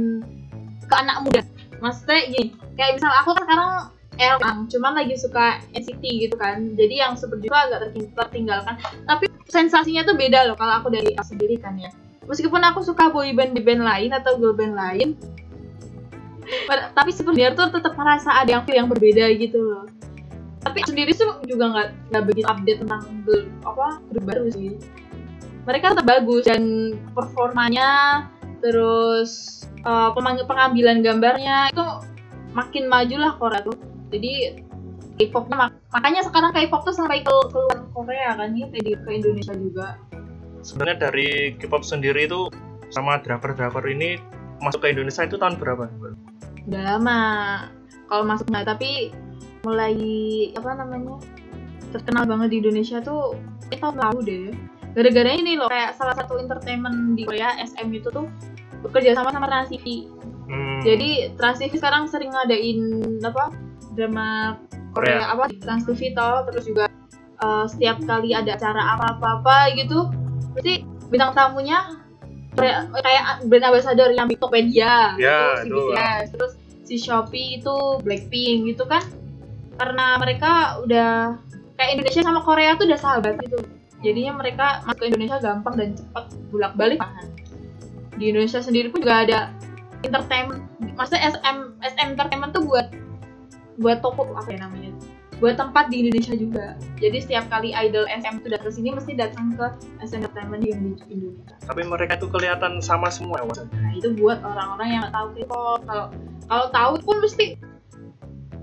ke 0.83 0.95
anak 0.99 1.17
muda 1.23 1.41
maksudnya 1.79 2.31
gini 2.31 2.55
kayak 2.79 2.95
misal 2.95 3.11
aku 3.11 3.35
kan 3.35 3.43
sekarang 3.43 3.71
L 4.19 4.37
cuman 4.69 4.93
lagi 4.93 5.17
suka 5.17 5.61
NCT 5.73 6.03
gitu 6.29 6.35
kan. 6.37 6.73
Jadi 6.77 7.01
yang 7.01 7.17
super 7.17 7.37
junior 7.41 7.69
agak 7.69 7.89
terting- 7.89 8.13
tertinggalkan. 8.13 8.75
Tapi 9.09 9.25
sensasinya 9.49 10.05
tuh 10.05 10.15
beda 10.17 10.49
loh 10.49 10.55
kalau 10.57 10.81
aku 10.81 10.93
dari 10.93 11.13
aku 11.17 11.33
sendiri 11.33 11.57
kan 11.57 11.77
ya. 11.77 11.89
Meskipun 12.29 12.61
aku 12.63 12.85
suka 12.85 13.11
boy 13.11 13.35
band 13.35 13.57
band 13.57 13.83
lain 13.83 14.11
atau 14.15 14.39
girl 14.39 14.55
band 14.55 14.75
lain 14.77 15.19
tapi 16.93 17.11
junior 17.15 17.55
tuh 17.55 17.71
tetap 17.71 17.95
merasa 17.95 18.35
ada 18.35 18.59
yang 18.59 18.63
yang 18.67 18.87
berbeda 18.91 19.31
gitu 19.39 19.59
loh. 19.59 19.85
Tapi 20.63 20.79
sendiri 20.87 21.11
sih 21.11 21.27
juga 21.43 21.75
nggak 21.75 21.87
nggak 22.11 22.23
begitu 22.23 22.47
update 22.47 22.79
tentang 22.83 23.01
grup 23.27 23.47
apa 23.67 23.87
grup 24.11 24.23
baru 24.23 24.45
sih. 24.51 24.79
Mereka 25.63 25.95
tetap 25.95 26.07
bagus 26.07 26.43
dan 26.47 26.95
performanya 27.15 27.87
terus 28.63 29.63
uh, 29.83 30.11
pengambilan 30.15 31.03
gambarnya 31.03 31.71
itu 31.71 31.83
makin 32.55 32.87
maju 32.87 33.15
lah 33.19 33.31
Korea 33.35 33.59
tuh 33.63 33.75
jadi 34.13 34.61
K-popnya 35.13 35.57
mak- 35.57 35.81
makanya 35.89 36.21
sekarang 36.25 36.53
K-pop 36.53 36.85
tuh 36.85 36.93
sampai 36.93 37.21
ke 37.21 37.33
keluar 37.49 37.85
Korea 37.93 38.33
kan 38.33 38.53
ya 38.53 38.65
kayak 38.69 38.83
di 38.85 38.93
ke 38.93 39.09
Indonesia 39.09 39.53
juga 39.53 39.87
sebenarnya 40.61 41.09
dari 41.09 41.29
K-pop 41.57 41.81
sendiri 41.81 42.25
itu 42.25 42.49
sama 42.89 43.17
drakor-drakor 43.19 43.89
ini 43.89 44.21
masuk 44.61 44.85
ke 44.85 44.93
Indonesia 44.93 45.25
itu 45.25 45.35
tahun 45.35 45.57
berapa? 45.57 45.89
udah 46.63 46.81
lama 46.95 47.19
kalau 48.07 48.23
masuk 48.23 48.47
nggak 48.47 48.63
tapi 48.65 49.11
mulai 49.63 49.95
apa 50.55 50.69
namanya 50.77 51.19
terkenal 51.91 52.23
banget 52.23 52.47
di 52.53 52.57
Indonesia 52.63 52.97
tuh 53.03 53.35
itu 53.67 53.81
tahun 53.81 53.97
lalu 53.99 54.19
deh 54.23 54.45
gara-gara 54.93 55.31
ini 55.33 55.57
loh 55.57 55.67
kayak 55.67 55.97
salah 55.97 56.15
satu 56.15 56.39
entertainment 56.39 57.17
di 57.17 57.25
Korea 57.25 57.57
SM 57.59 57.89
itu 57.91 58.07
tuh 58.07 58.29
bekerja 58.81 59.13
sama 59.13 59.29
sama 59.29 59.45
Trans 59.45 59.69
TV 59.69 60.07
Hmm. 60.43 60.83
jadi 60.83 61.31
Trans 61.39 61.55
TV 61.55 61.79
sekarang 61.79 62.11
sering 62.11 62.27
ngadain 62.35 62.79
apa 63.23 63.55
drama 63.93 64.57
Korea, 64.91 65.21
Korea. 65.21 65.33
apa 65.33 65.43
Trans 65.57 65.83
TV 65.85 66.13
toh 66.13 66.45
terus 66.47 66.63
juga 66.65 66.85
eh, 67.39 67.65
setiap 67.67 67.97
kali 68.03 68.33
ada 68.33 68.53
acara 68.53 68.81
apa-apa 68.95 69.73
gitu 69.73 70.09
pasti 70.53 70.81
bintang 71.09 71.33
tamunya 71.33 71.97
Korea- 72.53 72.85
kayak 72.93 73.23
brand 73.45 73.65
ambassador 73.65 74.09
yang 74.13 74.25
di 74.25 74.37
Tokopedia 74.37 75.17
Ya, 75.17 75.61
gitu, 75.61 75.89
si. 75.89 75.93
BTS 75.93 76.25
terus 76.31 76.51
si 76.83 76.95
Shopee 76.97 77.57
itu 77.57 77.75
Blackpink 78.01 78.69
gitu 78.69 78.85
kan 78.85 79.01
karena 79.73 80.21
mereka 80.21 80.77
udah 80.79 81.33
kayak 81.73 81.97
Indonesia 81.97 82.21
sama 82.21 82.41
Korea 82.41 82.77
tuh 82.77 82.85
udah 82.85 82.99
sahabat 82.99 83.41
gitu 83.41 83.57
jadinya 83.99 84.37
mereka 84.37 84.83
masuk 84.83 84.99
ke 84.99 85.05
Indonesia 85.09 85.37
gampang 85.39 85.73
dan 85.73 85.89
cepat 85.95 86.25
bolak 86.49 86.73
balik 86.75 87.01
di 88.13 88.29
Indonesia 88.29 88.61
sendiri 88.61 88.93
pun 88.93 89.01
juga 89.01 89.25
ada 89.25 89.39
entertainment 90.03 90.61
maksudnya 90.93 91.33
SM 91.33 91.57
SM 91.81 92.07
entertainment 92.13 92.53
tuh 92.53 92.61
buat 92.61 92.93
buat 93.79 94.01
toko 94.01 94.27
apa 94.33 94.49
ya 94.53 94.59
namanya? 94.65 94.91
Buat 95.41 95.59
tempat 95.59 95.91
di 95.91 96.05
Indonesia 96.05 96.33
juga. 96.37 96.77
Jadi 97.01 97.17
setiap 97.19 97.49
kali 97.51 97.75
idol 97.75 98.07
SM 98.07 98.45
tuh 98.45 98.49
datang 98.53 98.71
sini 98.71 98.95
mesti 98.95 99.11
datang 99.17 99.51
ke 99.57 99.65
SM 100.05 100.23
entertainment 100.23 100.63
yang 100.63 100.79
di 100.81 100.93
Indonesia. 101.09 101.55
Tapi 101.67 101.81
mereka 101.83 102.15
tuh 102.21 102.29
kelihatan 102.31 102.79
sama 102.79 103.11
semua 103.11 103.41
ya, 103.43 103.65
nah 103.75 103.91
itu 103.91 104.13
buat 104.15 104.39
orang-orang 104.39 104.89
yang 105.01 105.05
tahu 105.11 105.27
K-pop. 105.35 105.79
Kalau 105.83 106.05
kalau 106.47 106.65
tahu 106.69 106.93
pun 107.01 107.17
mesti 107.19 107.45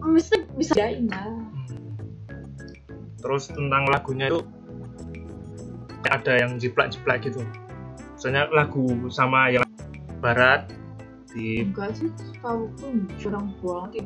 mesti 0.01 0.37
bisa 0.57 0.73
jain 0.73 1.07
lah 1.13 1.29
Hmm. 1.29 1.53
Terus 3.21 3.53
tentang 3.53 3.85
lagunya 3.93 4.33
itu 4.33 4.41
ada 6.09 6.41
yang 6.41 6.57
jiplak-jiplak 6.57 7.21
gitu. 7.29 7.45
Misalnya 8.17 8.49
lagu 8.49 8.89
sama 9.13 9.53
yang 9.53 9.65
barat 10.25 10.73
di 11.31 11.63
enggak 11.63 11.95
sih 11.95 12.11
tahu 12.43 12.67
pun 12.81 13.07
jarang 13.21 13.55
banget 13.63 14.03
ya 14.03 14.05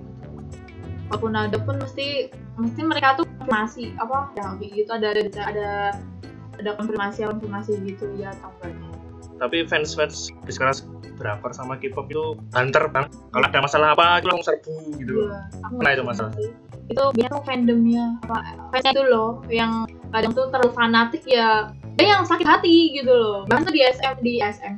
walaupun 1.10 1.32
ada 1.36 1.58
pun 1.60 1.76
mesti 1.80 2.32
mesti 2.56 2.80
mereka 2.84 3.18
tuh 3.20 3.24
konfirmasi 3.40 3.92
apa 4.00 4.30
ya 4.38 4.46
gitu 4.60 4.90
ada 4.92 5.12
ada 5.12 5.22
ada 5.44 5.68
ada 6.60 6.70
konfirmasi 6.78 7.26
konfirmasi 7.26 7.72
gitu 7.84 8.08
ya 8.16 8.32
atau 8.38 8.50
enggaknya 8.62 8.94
tapi 9.42 9.66
fans 9.66 9.92
fans 9.98 10.30
di 10.46 10.52
sekarang 10.54 10.78
berapa 11.14 11.46
sama 11.54 11.78
K-pop 11.78 12.10
itu 12.10 12.34
banter 12.50 12.90
banget. 12.90 13.14
Kalau 13.30 13.46
ada 13.46 13.60
masalah 13.62 13.88
apa 13.94 14.18
itu 14.18 14.26
langsung 14.30 14.46
serbu 14.50 14.74
gitu. 14.98 15.12
loh. 15.14 15.26
Iya, 15.30 15.40
aku 15.62 15.74
Nah, 15.78 15.90
itu 15.94 16.02
masalah. 16.02 16.32
sih. 16.34 16.50
Itu 16.84 17.02
biasanya 17.16 17.32
tuh 17.32 17.42
fandomnya 17.48 18.04
apa 18.28 18.36
fansnya 18.74 18.92
itu 18.92 19.04
loh 19.08 19.30
yang 19.48 19.72
kadang 20.12 20.32
tuh 20.36 20.46
terlalu 20.50 20.70
fanatik 20.74 21.22
ya. 21.24 21.70
Ada 21.94 22.02
yang 22.02 22.22
sakit 22.26 22.46
hati 22.46 22.76
gitu 22.98 23.12
loh. 23.14 23.38
Bahkan 23.46 23.62
tuh 23.70 23.74
di 23.74 23.82
SM 23.86 24.14
di 24.20 24.32
SM 24.42 24.74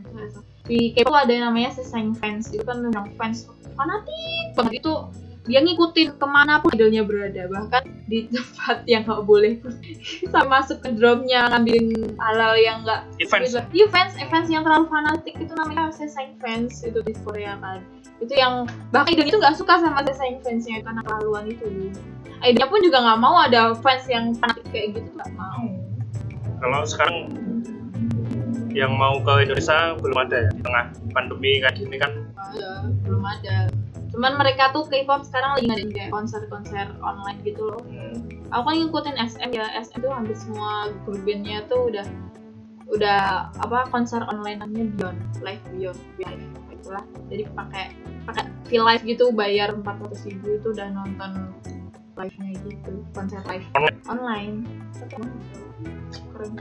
di 0.66 0.78
K-pop 0.92 1.14
ada 1.14 1.30
yang 1.30 1.44
namanya 1.50 1.70
sesang 1.78 2.12
fans 2.18 2.50
itu 2.50 2.62
kan 2.66 2.82
yang 2.82 3.06
fans 3.16 3.46
fanatik 3.78 4.46
banget 4.58 4.82
itu 4.82 4.92
dia 5.46 5.62
ngikutin 5.62 6.18
ke 6.18 6.26
mana 6.26 6.58
pun 6.62 6.70
idolnya 6.74 7.02
berada 7.06 7.46
bahkan 7.50 7.82
di 8.06 8.26
tempat 8.30 8.86
yang 8.86 9.02
nggak 9.06 9.22
boleh 9.26 9.58
pun 9.62 9.74
sama 10.32 10.60
masuk 10.62 10.82
ke 10.82 10.94
drumnya 10.94 11.50
ngambilin 11.50 12.14
halal 12.18 12.54
yang 12.58 12.86
nggak 12.86 13.06
Events 13.22 13.56
Gitu. 13.56 13.62
Iya 13.72 13.86
fans, 13.88 14.12
fans 14.28 14.48
yang 14.50 14.62
terlalu 14.66 14.86
fanatik 14.90 15.34
itu 15.38 15.52
namanya 15.56 15.88
sesang 15.94 16.36
fans 16.42 16.82
itu 16.84 17.00
di 17.00 17.14
Korea 17.24 17.56
kan. 17.62 17.80
Itu 18.20 18.32
yang 18.36 18.68
bahkan 18.92 19.16
idolnya 19.16 19.30
itu 19.32 19.38
nggak 19.40 19.56
suka 19.56 19.80
sama 19.80 20.04
sesang 20.04 20.42
fansnya 20.44 20.82
karena 20.82 21.00
keterlaluan 21.00 21.44
itu. 21.48 21.94
Idolnya 22.44 22.68
pun 22.68 22.80
juga 22.84 22.98
nggak 23.00 23.20
mau 23.22 23.36
ada 23.40 23.72
fans 23.80 24.04
yang 24.10 24.36
fanatik 24.36 24.66
kayak 24.68 24.98
gitu 25.00 25.08
nggak 25.14 25.32
mau. 25.38 25.64
kalau 26.56 26.88
sekarang 26.88 27.36
yang 28.72 28.96
mau 28.96 29.20
ke 29.20 29.44
Indonesia 29.44 29.92
belum 30.00 30.18
ada 30.24 30.48
ya 30.48 30.50
di 30.56 30.60
tengah 30.64 30.84
pandemi 31.12 31.60
kayak 31.60 31.76
gini 31.76 31.96
kan 32.00 32.12
Ada, 32.32 32.88
belum 33.04 33.22
ada. 33.24 33.56
Cuman 34.16 34.40
mereka 34.40 34.72
tuh 34.72 34.88
K-pop 34.88 35.28
sekarang 35.28 35.60
lagi 35.60 35.68
ngadain 35.68 35.92
kayak 35.92 36.08
konser-konser 36.08 36.88
online 37.04 37.36
gitu 37.44 37.68
loh. 37.68 37.84
hmm, 37.84 38.48
Aku 38.48 38.64
kan 38.64 38.74
ngikutin 38.80 39.16
SM 39.20 39.50
ya, 39.52 39.68
SM 39.76 40.00
tuh 40.00 40.08
hampir 40.08 40.32
semua 40.40 40.88
grup 41.04 41.20
bandnya 41.28 41.60
tuh 41.68 41.92
udah 41.92 42.08
udah 42.96 43.52
apa 43.60 43.92
konser 43.92 44.24
online 44.24 44.64
namanya 44.64 44.88
Beyond 44.96 45.20
Live 45.44 45.60
Beyond 45.76 46.00
Live 46.16 46.44
itulah. 46.72 47.04
Jadi 47.28 47.42
pakai 47.52 47.84
pakai 48.24 48.44
feel 48.72 48.88
live 48.88 49.04
gitu 49.04 49.36
bayar 49.36 49.76
400 49.76 50.16
ribu 50.32 50.64
itu 50.64 50.68
udah 50.72 50.88
nonton 50.96 51.52
live 52.16 52.36
nya 52.40 52.50
gitu 52.64 53.04
konser 53.12 53.44
live. 53.52 53.68
Online. 54.08 54.64
keren. 56.32 56.52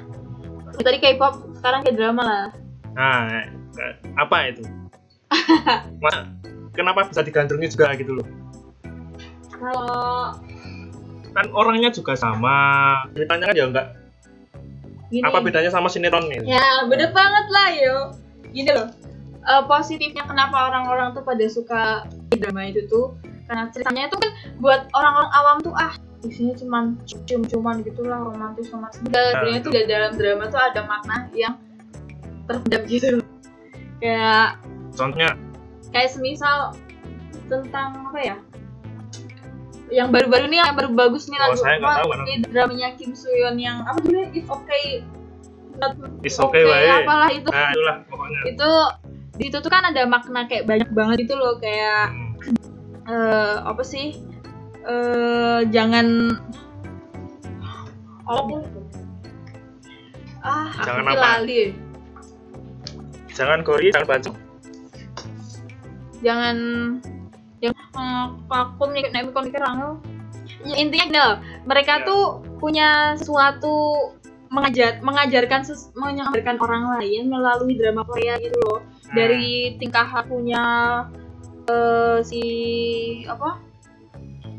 Tadi 0.76 0.98
K-pop 1.00 1.56
sekarang 1.56 1.88
kayak 1.88 1.96
drama 1.96 2.24
lah. 2.28 2.48
Nah 3.00 3.48
eh, 3.80 3.96
apa 4.20 4.38
itu 4.52 4.64
kenapa 6.76 7.08
bisa 7.08 7.20
digandrungi 7.20 7.68
juga 7.70 7.96
gitu 7.96 8.12
loh 8.14 8.28
kalau 9.50 10.36
kan 11.32 11.46
orangnya 11.52 11.90
juga 11.90 12.14
sama 12.14 12.56
ceritanya 13.12 13.50
kan 13.50 13.56
ya 13.56 13.66
enggak 13.66 13.88
gini 15.08 15.24
apa 15.24 15.38
bedanya 15.40 15.70
sama 15.70 15.88
sinetron 15.88 16.28
ini 16.28 16.48
Ya, 16.50 16.84
bener 16.84 17.12
banget 17.12 17.46
lah 17.48 17.70
yo. 17.72 17.98
Gini 18.50 18.72
loh. 18.72 18.90
eh, 19.46 19.64
positifnya 19.64 20.26
kenapa 20.26 20.58
orang-orang 20.66 21.14
tuh 21.14 21.22
pada 21.22 21.46
suka 21.46 21.82
drama 22.32 22.66
itu 22.66 22.82
tuh 22.86 23.14
karena 23.46 23.70
ceritanya 23.70 24.10
itu 24.10 24.18
kan 24.18 24.32
buat 24.58 24.90
orang-orang 24.92 25.30
awam 25.32 25.58
tuh 25.62 25.70
ah 25.72 25.94
isinya 26.24 26.58
cuman 26.58 26.98
cium-ciuman 27.06 27.86
gitulah 27.86 28.18
romantis 28.18 28.74
romantis. 28.74 28.98
Sebenarnya 28.98 29.62
tuh 29.62 29.70
di 29.70 29.86
dalam 29.86 30.18
drama 30.18 30.50
tuh 30.50 30.58
ada 30.58 30.82
makna 30.84 31.30
yang 31.32 31.54
terpendam 32.44 32.82
gitu. 32.90 33.22
Kayak 34.00 34.58
contohnya 34.92 35.38
kayak 35.96 36.12
semisal 36.12 36.76
tentang 37.48 38.12
apa 38.12 38.20
ya? 38.20 38.38
Yang 39.88 40.08
baru-baru 40.12 40.46
nih 40.52 40.60
yang 40.60 40.76
baru 40.76 40.90
bagus 40.92 41.32
nih 41.32 41.40
Oh, 41.40 41.44
lagu 41.48 41.56
saya 41.62 41.78
apa, 41.80 41.92
tahu, 42.04 42.10
kan. 42.12 42.20
ini 42.28 42.34
dramanya 42.52 42.90
Kim 43.00 43.16
Soo-yeon 43.16 43.56
yang 43.56 43.80
apa 43.88 44.04
tuh 44.04 44.28
It's 44.36 44.50
Okay. 44.52 45.08
Not 45.76 45.92
is 46.24 46.40
okay, 46.40 46.64
wae 46.64 46.88
apalah 47.04 47.28
itu. 47.32 47.48
Nah 47.52 47.68
itulah 47.72 47.96
pokoknya. 48.08 48.40
Itu 48.48 48.70
di 49.36 49.44
itu 49.52 49.58
tuh 49.60 49.68
kan 49.68 49.84
ada 49.84 50.08
makna 50.08 50.48
kayak 50.48 50.64
banyak 50.64 50.88
banget 50.96 51.28
itu 51.28 51.36
loh 51.36 51.60
kayak 51.60 52.16
Hmm, 52.16 52.32
eh 53.12 53.56
apa 53.60 53.84
sih? 53.84 54.16
Eh 54.88 55.60
jangan 55.76 56.32
oh 58.24 58.64
ah 60.48 60.72
Jangan 60.80 61.04
sih 61.04 61.12
apa? 61.12 61.24
lali. 61.40 61.62
Jangan 63.36 63.60
gori 63.68 63.92
jangan 63.92 64.08
baju 64.16 64.32
jangan 66.24 66.58
yang 67.64 67.74
eh, 67.76 68.28
vakum 68.46 68.90
nih 68.92 69.10
naik 69.10 69.32
mikir 69.32 69.44
mikir 69.52 69.64
angel 69.64 69.92
ya, 70.68 70.76
intinya 70.78 71.06
gini 71.08 71.20
loh 71.20 71.36
mereka 71.66 72.04
Ya. 72.04 72.06
tuh 72.06 72.24
punya 72.62 72.90
sesuatu 73.18 73.76
mengajar 74.52 75.02
mengajarkan 75.02 75.66
ses, 75.66 75.90
mengajarkan 75.98 76.62
orang 76.62 76.84
lain 77.00 77.28
melalui 77.28 77.76
drama 77.76 78.06
Korea 78.06 78.38
gitu 78.40 78.56
loh 78.62 78.80
Hmm. 79.06 79.14
dari 79.14 79.78
tingkah 79.78 80.06
lakunya 80.10 80.64
eh, 81.70 82.20
si 82.26 82.42
apa 83.26 83.62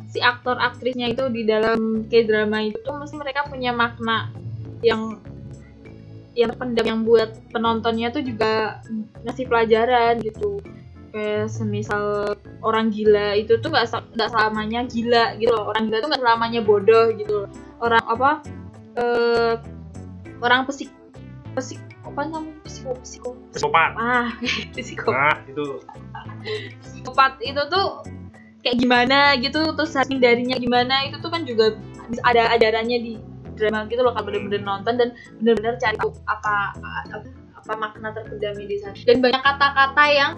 si 0.07 0.23
aktor 0.23 0.57
aktrisnya 0.59 1.11
itu 1.11 1.27
di 1.29 1.43
dalam 1.45 2.07
k 2.07 2.25
drama 2.25 2.63
itu 2.63 2.79
tuh 2.83 2.95
mesti 2.95 3.15
mereka 3.19 3.47
punya 3.51 3.75
makna 3.75 4.31
yang 4.81 5.19
yang 6.37 6.53
pendam 6.55 6.85
yang 6.85 7.01
buat 7.03 7.33
penontonnya 7.51 8.13
tuh 8.13 8.23
juga 8.23 8.81
ngasih 9.25 9.49
pelajaran 9.49 10.21
gitu 10.21 10.61
kayak 11.13 11.47
semisal 11.51 12.35
orang 12.63 12.91
gila 12.91 13.37
itu 13.39 13.59
tuh 13.61 13.71
nggak 13.71 13.91
nggak 14.15 14.31
selamanya 14.31 14.81
gila 14.87 15.35
gitu 15.39 15.53
loh. 15.53 15.71
Orang 15.71 15.91
gila 15.91 15.99
tuh 16.03 16.09
nggak 16.13 16.23
selamanya 16.23 16.61
bodoh 16.63 17.07
gitu 17.15 17.33
loh. 17.45 17.49
Orang 17.83 18.03
apa 18.07 18.31
eh 18.97 19.55
orang 20.41 20.65
pesik 20.65 20.91
pesik 21.53 21.81
apa 22.07 22.21
namanya 22.31 22.55
psiko 22.65 22.93
psiko 23.03 23.31
psikopat. 23.53 23.91
Ah 23.99 24.29
psikopat. 24.77 25.15
Nah 25.15 25.51
itu 25.51 25.67
psikopat 26.85 27.33
itu 27.43 27.63
tuh 27.69 27.87
kayak 28.67 28.83
gimana 28.83 29.19
gitu 29.39 29.63
terus 29.79 29.95
hindarinya 30.11 30.59
gimana 30.59 31.07
itu 31.07 31.23
tuh 31.23 31.31
kan 31.31 31.47
juga 31.47 31.79
ada 32.27 32.51
ajarannya 32.55 32.99
di 32.99 33.15
drama 33.57 33.89
gitu 33.89 34.05
loh 34.05 34.13
kalau 34.13 34.27
bener-bener 34.29 34.63
nonton 34.63 35.01
dan 35.01 35.09
bener-bener 35.41 35.81
cari 35.81 35.97
tahu 35.97 36.13
apa 36.29 36.77
apa, 37.09 37.17
apa 37.67 37.75
makna 37.75 38.15
terpendam 38.15 38.55
di 38.55 38.79
sana. 38.79 38.95
Dan 39.03 39.19
banyak 39.19 39.43
kata-kata 39.43 40.05
yang 40.15 40.33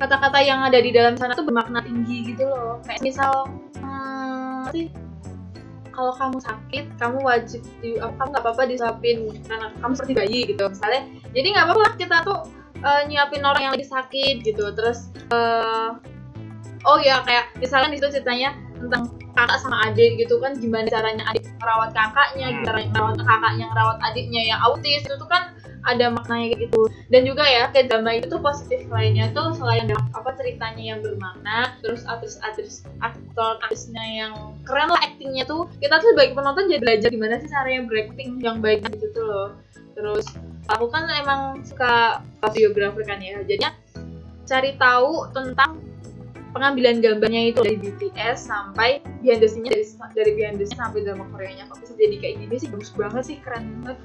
kata-kata 0.00 0.38
yang 0.40 0.64
ada 0.64 0.80
di 0.80 0.88
dalam 0.88 1.14
sana 1.20 1.36
tuh 1.36 1.44
bermakna 1.44 1.84
tinggi 1.84 2.32
gitu 2.32 2.48
loh. 2.48 2.80
Kayak 2.88 3.04
misal 3.04 3.44
hmm, 3.76 4.72
sih 4.72 4.88
kalau 5.92 6.12
kamu 6.16 6.36
sakit 6.40 6.84
kamu 6.96 7.18
wajib 7.20 7.60
di 7.84 8.00
kamu 8.00 8.28
nggak 8.32 8.44
apa-apa 8.44 8.68
disuapin 8.68 9.32
karena 9.44 9.72
kamu 9.84 9.92
seperti 9.92 10.14
bayi 10.16 10.40
gitu 10.48 10.64
misalnya. 10.64 11.02
Jadi 11.36 11.46
nggak 11.52 11.64
apa-apa 11.68 11.86
kita 12.00 12.16
tuh 12.24 12.40
eh, 12.80 13.02
nyiapin 13.04 13.44
orang 13.44 13.62
yang 13.68 13.72
lagi 13.76 13.88
sakit 13.88 14.40
gitu. 14.40 14.64
Terus 14.72 15.12
eh, 15.12 15.90
oh 16.88 16.98
ya 17.04 17.20
kayak 17.28 17.52
misalkan 17.60 17.92
di 17.92 18.00
situ 18.00 18.16
ceritanya 18.16 18.56
tentang 18.76 19.08
kakak 19.32 19.58
sama 19.60 19.76
adik 19.88 20.20
gitu 20.20 20.36
kan 20.40 20.52
gimana 20.56 20.88
caranya 20.88 21.24
adik 21.32 21.44
merawat 21.60 21.90
kakaknya 21.96 22.52
caranya 22.64 22.88
merawat 22.92 23.16
kakaknya 23.20 23.64
ngerawat 23.72 23.98
adiknya 24.04 24.40
yang 24.52 24.60
autis 24.64 25.00
itu 25.04 25.14
tuh 25.16 25.28
kan 25.28 25.55
ada 25.86 26.10
maknanya 26.10 26.58
gitu. 26.58 26.90
Dan 27.08 27.22
juga 27.24 27.46
ya 27.46 27.70
kayak 27.70 27.86
drama 27.88 28.18
itu 28.18 28.26
tuh 28.26 28.42
positif 28.42 28.84
lainnya 28.90 29.30
tuh 29.30 29.54
selain 29.54 29.86
ada 29.86 29.96
apa 30.12 30.34
ceritanya 30.34 30.82
yang 30.82 30.98
bermakna 31.00 31.78
terus 31.80 32.02
artis-artis 32.04 32.82
aktor 32.98 33.62
artisnya 33.62 34.02
yang 34.02 34.34
keren 34.66 34.90
lah 34.90 35.00
aktingnya 35.06 35.46
tuh 35.46 35.70
kita 35.78 36.02
tuh 36.02 36.10
sebagai 36.12 36.34
penonton 36.34 36.66
jadi 36.66 36.82
belajar 36.82 37.08
gimana 37.14 37.38
sih 37.38 37.48
caranya 37.48 37.86
berakting 37.86 38.42
yang 38.42 38.58
baik 38.58 38.82
gitu 38.90 39.06
tuh 39.14 39.24
loh. 39.24 39.48
Terus 39.96 40.26
aku 40.68 40.90
kan 40.90 41.06
emang 41.22 41.62
suka 41.62 42.20
videografer 42.50 43.06
kan 43.06 43.22
ya 43.22 43.40
jadinya 43.46 43.72
cari 44.46 44.74
tahu 44.78 45.30
tentang 45.34 45.78
pengambilan 46.56 47.04
gambarnya 47.04 47.52
itu 47.52 47.60
dari 47.60 47.76
BTS 47.76 48.48
sampai 48.48 49.04
behind 49.20 49.44
the 49.44 49.48
scene-nya 49.50 49.76
dari, 49.76 49.84
dari 50.16 50.32
behind 50.32 50.56
the 50.56 50.64
scene 50.64 50.80
sampai 50.80 51.04
drama 51.04 51.28
Koreanya. 51.28 51.68
Kok 51.68 51.84
bisa 51.84 51.92
jadi 52.00 52.16
kayak 52.16 52.34
gini 52.40 52.54
sih? 52.56 52.68
Bagus 52.72 52.90
banget 52.96 53.22
sih 53.28 53.36
keren 53.44 53.84
banget 53.84 53.98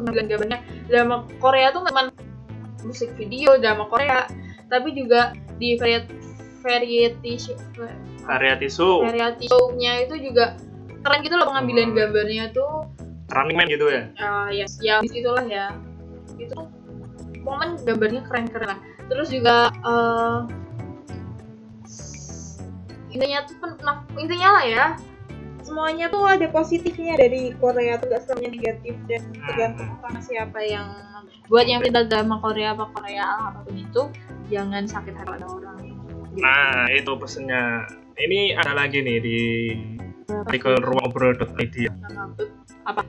pengambilan 0.00 0.26
gambarnya 0.26 0.58
drama 0.88 1.16
Korea 1.38 1.68
tuh 1.70 1.82
memang 1.84 2.06
musik 2.82 3.12
video 3.14 3.60
drama 3.60 3.86
Korea 3.86 4.26
tapi 4.72 4.96
juga 4.96 5.36
di 5.60 5.76
variety 5.76 6.16
variety 6.60 7.32
show 7.36 7.56
variety 8.24 8.68
show. 8.68 9.04
variety 9.04 9.44
show-nya 9.48 10.04
itu 10.04 10.16
juga 10.20 10.56
keren 11.00 11.20
gitu 11.24 11.36
loh 11.36 11.48
pengambilan 11.48 11.92
Oh. 11.92 11.96
gambarnya 11.96 12.44
tuh. 12.52 12.72
Running 13.30 13.56
Man 13.56 13.70
gitu 13.70 13.86
ya? 13.88 14.10
Uh, 14.18 14.50
ya 14.52 14.66
ya 14.82 14.94
itulah 15.06 15.46
ya. 15.46 15.72
Itu 16.36 16.66
momen 17.44 17.80
gambarnya 17.82 18.22
keren-keren 18.28 18.76
lah 18.76 18.80
terus 19.10 19.28
juga 19.32 19.72
eh 19.82 20.38
intinya 23.10 23.42
tuh 23.42 23.56
nah, 23.82 24.06
intinya 24.14 24.48
lah 24.60 24.64
ya 24.64 24.84
semuanya 25.70 26.10
tuh 26.10 26.26
ada 26.26 26.50
positifnya 26.50 27.14
dari 27.14 27.54
Korea 27.54 27.94
tuh 28.02 28.10
gak 28.10 28.26
semuanya 28.26 28.50
negatif 28.58 28.98
dan 29.06 29.22
tergantung 29.46 29.86
sama 30.02 30.18
siapa 30.18 30.58
yang 30.66 30.90
buat 31.46 31.70
yang 31.70 31.78
kita 31.78 32.10
drama 32.10 32.42
Korea 32.42 32.74
apa 32.74 32.90
Korea 32.90 33.54
apa 33.54 33.62
pun 33.62 33.78
itu 33.78 34.02
jangan 34.50 34.82
sakit 34.90 35.14
hati 35.14 35.30
pada 35.30 35.46
orang. 35.46 35.78
Nah 36.34 36.90
itu 36.90 37.10
pesennya 37.14 37.86
ini 38.18 38.50
ada 38.58 38.74
lagi 38.74 38.98
nih 38.98 39.18
di 39.22 39.38
artikel 40.26 40.74
ruangobrol.id 40.82 41.76
apa? 42.82 43.06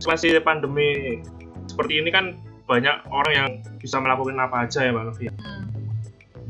Situasi 0.00 0.32
pandemi 0.40 1.20
seperti 1.68 2.00
ini 2.00 2.08
kan 2.08 2.40
banyak 2.64 3.04
orang 3.12 3.32
yang 3.36 3.50
bisa 3.76 4.00
melakukan 4.00 4.40
apa 4.40 4.64
aja 4.64 4.80
ya 4.80 4.96
Mbak 4.96 5.04
Novi. 5.12 5.24
hmm, 5.28 5.66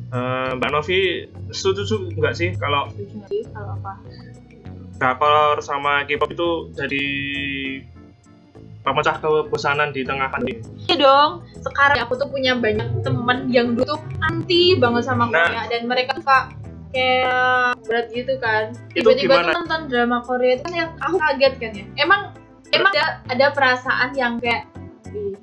Eh, 0.06 0.50
Mbak 0.54 0.70
Novi 0.70 1.00
setuju 1.54 2.10
nggak 2.16 2.34
sih 2.34 2.50
kalau 2.58 2.90
setuju 2.90 3.12
nggak 3.22 3.30
sih 3.30 3.42
kalau 3.54 3.78
apa 3.78 3.92
drakor 4.96 5.60
sama 5.60 6.08
K-pop 6.08 6.32
itu 6.32 6.48
jadi 6.72 7.04
pemecah 8.86 9.18
kebosanan 9.18 9.90
di 9.90 10.06
tengah 10.06 10.30
pandemi? 10.30 10.62
Iya 10.86 10.96
dong. 11.02 11.30
Sekarang 11.58 12.06
aku 12.06 12.14
tuh 12.14 12.30
punya 12.30 12.54
banyak 12.54 13.02
temen 13.02 13.50
yang 13.50 13.74
dulu 13.74 13.98
tuh 13.98 14.00
anti 14.22 14.78
banget 14.78 15.02
sama 15.10 15.26
Nah. 15.26 15.42
Korea 15.42 15.62
dan 15.66 15.82
mereka 15.90 16.14
tuh 16.14 16.24
kak 16.24 16.44
kayak 16.94 17.74
berat 17.82 18.06
gitu 18.14 18.34
kan. 18.38 18.70
Tiba-tiba 18.94 19.42
tuh 19.42 19.58
nonton 19.58 19.80
drama 19.90 20.22
Korea 20.22 20.54
itu 20.54 20.62
kan 20.70 20.74
yang 20.74 20.90
aku 21.02 21.16
kaget 21.18 21.54
kan 21.58 21.70
ya. 21.74 21.84
Emang 21.98 22.20
emang 22.70 22.92
ada 22.94 23.26
ada 23.26 23.46
perasaan 23.50 24.14
yang 24.14 24.38
kayak 24.38 24.70
"Ih, 25.10 25.34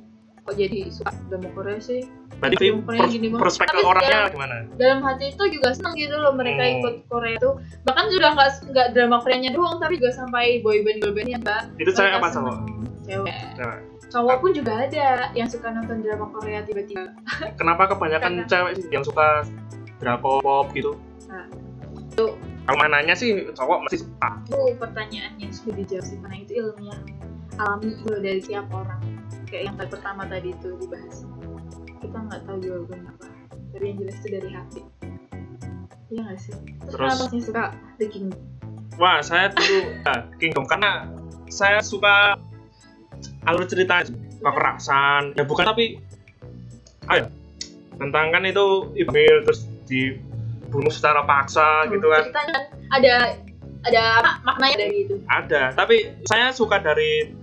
kok 0.47 0.55
jadi 0.55 0.87
suka 0.87 1.11
drama 1.27 1.51
Korea 1.51 1.77
sih? 1.83 2.07
Berarti 2.43 2.65
Drama 2.65 2.83
pers- 2.83 3.07
gini 3.09 3.27
banget. 3.29 3.41
perspektif 3.41 3.83
orangnya 3.83 4.09
sekarang- 4.09 4.33
gimana? 4.33 4.55
Dalam 4.75 4.99
hati 5.01 5.25
itu 5.29 5.43
juga 5.49 5.69
seneng 5.71 5.95
gitu 5.95 6.15
loh 6.17 6.33
mereka 6.33 6.61
Hmm. 6.61 6.73
ikut 6.75 6.95
Korea 7.07 7.35
tuh. 7.37 7.53
Bahkan 7.81 8.05
sudah 8.09 8.29
nggak 8.33 8.49
nggak 8.67 8.87
drama 8.91 9.17
Koreanya 9.17 9.51
doang 9.51 9.77
tapi 9.77 9.93
juga 9.95 10.11
sampai 10.11 10.59
boyband 10.59 10.97
girlband 10.99 11.29
ya 11.29 11.39
mbak. 11.39 11.61
Itu 11.77 11.91
cewek 11.91 12.13
apa 12.13 12.27
cowok? 12.29 12.55
Cewek. 13.03 13.35
Cowok 14.05 14.37
pun 14.37 14.51
juga 14.51 14.73
ada 14.77 15.05
yang 15.31 15.47
suka 15.47 15.67
nonton 15.69 15.97
drama 15.99 16.27
Korea 16.29 16.59
tiba-tiba. 16.61 17.09
Kenapa 17.59 17.87
kebanyakan 17.87 18.31
Karena- 18.37 18.45
cewek 18.45 18.71
sih 18.75 18.87
yang 18.89 19.01
suka 19.01 19.47
drakor 19.97 20.37
pop 20.39 20.67
gitu? 20.71 20.99
Nah, 21.25 21.47
itu 21.97 22.25
Kalau 22.63 22.77
mananya 22.77 23.11
sih 23.11 23.31
cowok 23.49 23.83
masih 23.83 23.99
suka. 24.01 24.29
itu 24.45 24.55
pertanyaan 24.77 25.31
yang 25.37 25.51
sudah 25.51 25.75
dijawab 25.75 26.05
sih 26.05 26.17
karena 26.17 26.37
itu 26.37 26.51
ilmiah 26.55 26.99
alami 27.53 27.91
itu 27.91 28.07
dari 28.15 28.39
tiap 28.39 28.65
orang 28.69 29.01
kayak 29.45 29.63
yang 29.67 29.75
tadi 29.75 29.89
pertama 29.91 30.23
tadi 30.23 30.49
itu 30.49 30.69
dibahas 30.77 31.27
kita 32.13 32.29
nggak 32.29 32.41
tahu 32.45 32.57
jawabannya 32.61 33.09
apa. 33.09 33.25
Tapi 33.73 33.85
yang 33.89 33.97
jelas 34.05 34.15
itu 34.21 34.27
dari 34.29 34.49
hati. 34.53 34.81
Iya 36.13 36.21
nggak 36.29 36.37
sih? 36.37 36.53
Terus, 36.53 36.93
Terus- 36.93 37.09
kenapa 37.09 37.25
sih 37.33 37.41
suka 37.41 37.63
The 37.97 38.05
King? 38.05 38.27
Wah, 39.01 39.17
saya 39.25 39.49
dulu 39.49 39.77
ya, 40.05 40.13
Kingdom 40.37 40.69
karena 40.69 41.09
saya 41.49 41.81
suka 41.81 42.37
alur 43.49 43.65
cerita 43.65 44.05
kekerasan. 44.45 45.33
Ya 45.33 45.41
bukan 45.41 45.65
tapi 45.65 45.97
ayo 47.09 47.25
tentang 47.97 48.29
kan 48.29 48.45
itu 48.45 48.93
Ibrahim 48.93 49.49
terus 49.49 49.65
dibunuh 49.89 50.93
secara 50.93 51.25
paksa 51.25 51.89
gitu 51.89 52.13
kan. 52.13 52.29
ceritanya 52.29 52.51
kan 52.53 52.63
ada 52.93 53.13
ada 53.89 54.01
apa 54.21 54.31
maknanya 54.45 54.85
dari 54.85 55.09
itu? 55.09 55.17
Ada, 55.25 55.73
tapi 55.73 56.13
saya 56.29 56.53
suka 56.53 56.77
dari 56.77 57.33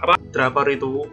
apa 0.00 0.16
drakor 0.32 0.72
itu 0.72 1.04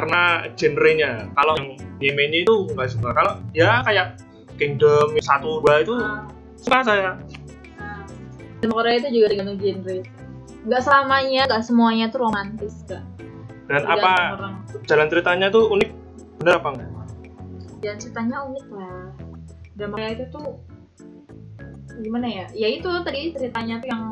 karena 0.00 0.48
genrenya. 0.56 1.28
Kalau 1.36 1.52
yang 1.60 1.68
Yemennya 2.00 2.48
itu 2.48 2.54
nggak 2.72 2.88
suka. 2.88 3.12
Kalau 3.12 3.32
ya 3.52 3.84
kayak 3.84 4.16
Kingdom 4.56 5.12
satu 5.20 5.60
dua 5.60 5.84
itu 5.84 5.92
Nah, 5.92 6.24
suka 6.56 6.80
saya. 6.80 7.12
drama 8.60 8.74
Korea 8.76 8.96
itu 8.96 9.08
juga 9.16 9.26
tergantung 9.32 9.56
genre 9.56 9.96
nggak 10.60 10.82
selamanya 10.84 11.42
nggak 11.48 11.62
semuanya 11.64 12.04
tuh 12.12 12.20
romantis 12.20 12.84
nggak 12.84 13.00
Dan 13.64 13.80
Tergantung 13.80 13.96
apa 14.04 14.12
orang. 14.36 14.54
jalan 14.84 15.06
ceritanya 15.08 15.46
tuh 15.48 15.64
unik, 15.72 15.90
bener 16.36 16.54
apa 16.60 16.68
enggak? 16.68 16.90
dan 17.80 17.96
ceritanya 17.96 18.36
unik 18.44 18.66
lah 18.68 18.96
drama 19.72 19.94
Korea 19.96 20.10
itu 20.12 20.24
tuh 20.28 20.46
gimana 22.04 22.26
ya 22.28 22.46
ya 22.52 22.68
itu 22.68 22.90
tadi 23.00 23.32
ceritanya 23.32 23.80
tuh 23.80 23.88
yang 23.88 24.04